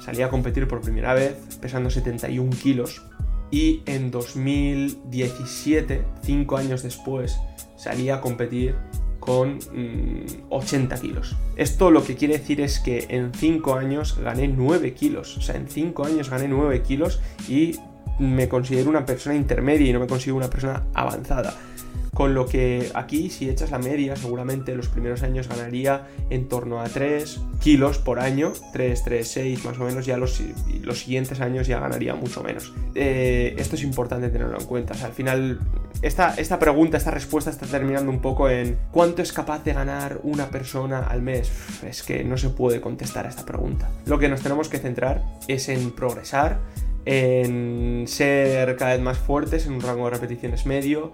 [0.03, 3.01] salí a competir por primera vez pesando 71 kilos
[3.51, 7.39] y en 2017, cinco años después,
[7.75, 8.75] salí a competir
[9.19, 9.59] con
[10.49, 11.35] 80 mm, kilos.
[11.55, 15.37] Esto lo que quiere decir es que en 5 años gané 9 kilos.
[15.37, 17.75] O sea, en 5 años gané 9 kilos y
[18.19, 21.53] me considero una persona intermedia y no me considero una persona avanzada.
[22.13, 26.81] Con lo que aquí, si echas la media, seguramente los primeros años ganaría en torno
[26.81, 30.41] a 3 kilos por año, 3, 3, 6 más o menos, ya los,
[30.81, 32.73] los siguientes años ya ganaría mucho menos.
[32.95, 34.93] Eh, esto es importante tenerlo en cuenta.
[35.05, 35.59] Al final,
[36.01, 40.19] esta, esta pregunta, esta respuesta está terminando un poco en ¿cuánto es capaz de ganar
[40.23, 41.49] una persona al mes?
[41.83, 43.89] Es que no se puede contestar a esta pregunta.
[44.05, 46.59] Lo que nos tenemos que centrar es en progresar,
[47.05, 51.11] en ser cada vez más fuertes en un rango de repeticiones medio,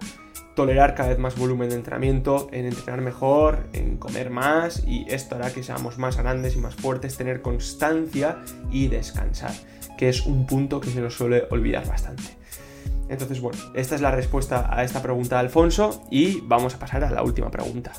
[0.57, 5.35] tolerar cada vez más volumen de entrenamiento, en entrenar mejor, en comer más y esto
[5.35, 8.39] hará que seamos más grandes y más fuertes, tener constancia
[8.71, 9.51] y descansar,
[9.99, 12.23] que es un punto que se nos suele olvidar bastante.
[13.07, 17.03] Entonces, bueno, esta es la respuesta a esta pregunta de Alfonso y vamos a pasar
[17.03, 17.91] a la última pregunta.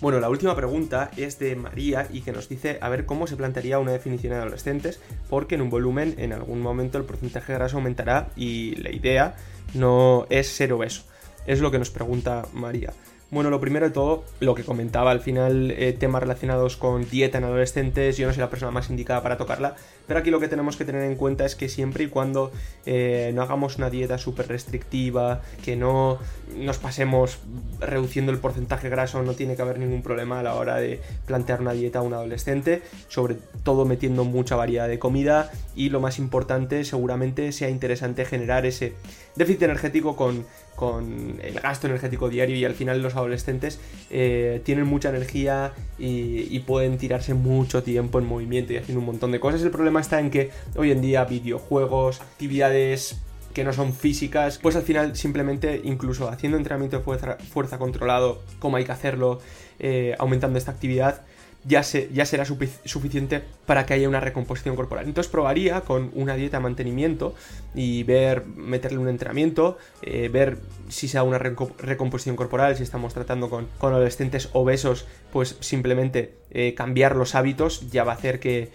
[0.00, 3.36] Bueno, la última pregunta es de María y que nos dice a ver cómo se
[3.36, 4.98] plantearía una definición de adolescentes,
[5.28, 9.36] porque en un volumen en algún momento el porcentaje de grasa aumentará y la idea
[9.74, 11.02] no es ser obeso.
[11.46, 12.94] Es lo que nos pregunta María.
[13.32, 17.38] Bueno, lo primero de todo, lo que comentaba al final, eh, temas relacionados con dieta
[17.38, 19.76] en adolescentes, yo no soy la persona más indicada para tocarla,
[20.08, 22.50] pero aquí lo que tenemos que tener en cuenta es que siempre y cuando
[22.86, 26.18] eh, no hagamos una dieta súper restrictiva, que no
[26.56, 27.38] nos pasemos
[27.78, 31.60] reduciendo el porcentaje graso, no tiene que haber ningún problema a la hora de plantear
[31.60, 36.18] una dieta a un adolescente, sobre todo metiendo mucha variedad de comida y lo más
[36.18, 38.94] importante, seguramente sea interesante generar ese
[39.36, 40.44] déficit energético con
[40.80, 43.78] con el gasto energético diario y al final los adolescentes
[44.08, 49.30] eh, tienen mucha energía y, pueden tirarse mucho tiempo en movimiento y haciendo un montón
[49.30, 49.60] de cosas.
[49.60, 53.20] El problema está en que hoy en día videojuegos, actividades
[53.52, 58.78] que no son físicas, pues al final simplemente incluso haciendo entrenamiento de fuerza, controlado, como
[58.78, 59.40] hay que hacerlo,
[59.80, 61.22] eh, aumentando esta actividad,
[61.64, 65.06] ya, ya será suficiente para que haya una recomposición corporal.
[65.06, 67.34] Entonces probaría con una dieta mantenimiento
[67.74, 70.58] y ver, meterle un entrenamiento, eh, ver
[70.88, 77.14] si se una recomposición corporal, si estamos tratando con, adolescentes obesos, pues simplemente eh, cambiar
[77.14, 78.70] los hábitos ya va a hacer que,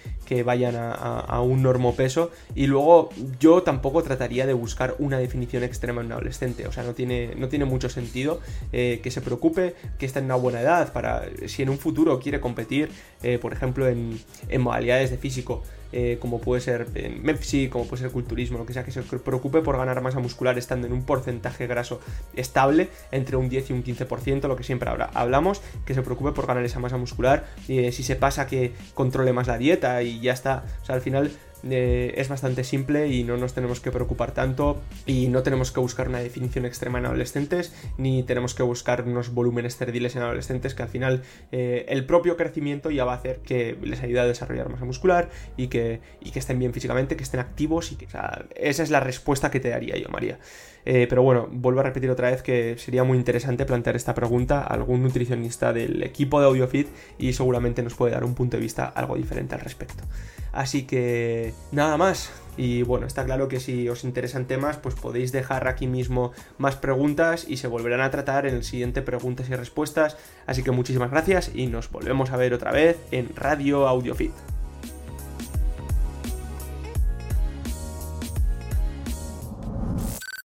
[0.45, 2.31] vayan a, un normo peso.
[2.55, 3.09] Y luego
[3.39, 7.33] yo tampoco trataría de buscar una definición extrema en un adolescente, o sea, no tiene,
[7.35, 8.39] no tiene mucho sentido
[8.71, 12.19] eh, que se preocupe, que está en una buena edad, para si en un futuro
[12.19, 12.74] quiere competir,
[13.41, 14.19] por ejemplo, en,
[14.59, 15.63] modalidades de físico
[15.97, 19.01] eh, como puede ser en MEPSI, como puede ser culturismo, lo que sea, que se
[19.01, 22.01] preocupe por ganar masa muscular estando en un porcentaje graso
[22.35, 26.47] estable entre un 10 y un 15%, lo que siempre hablamos, que se preocupe por
[26.47, 30.33] ganar esa masa muscular, eh, si se pasa que controle más la dieta y ya
[30.33, 31.31] está, o sea, al final
[31.69, 35.79] eh, es bastante simple y no nos tenemos que preocupar tanto y no tenemos que
[35.79, 40.75] buscar una definición extrema en adolescentes ni tenemos que buscar unos volúmenes cerdiles en adolescentes
[40.75, 44.25] que al final eh, el propio crecimiento ya va a hacer que les ayude a
[44.25, 46.01] desarrollar masa muscular y que,
[46.31, 49.69] que estén bien físicamente, que estén activos y que esa es la respuesta que te
[49.69, 50.39] daría yo, María.
[50.85, 54.61] Eh, pero bueno, vuelvo a repetir otra vez que sería muy interesante plantear esta pregunta
[54.61, 58.61] a algún nutricionista del equipo de AudioFit y seguramente nos puede dar un punto de
[58.61, 60.03] vista algo diferente al respecto.
[60.51, 62.31] Así que nada más.
[62.57, 66.77] Y bueno, está claro que si os interesan temas, pues podéis dejar aquí mismo más
[66.77, 70.15] preguntas y se volverán a tratar en el siguiente preguntas y respuestas.
[70.45, 74.54] Así que muchísimas gracias y nos volvemos a ver otra vez en Radio AudioFit.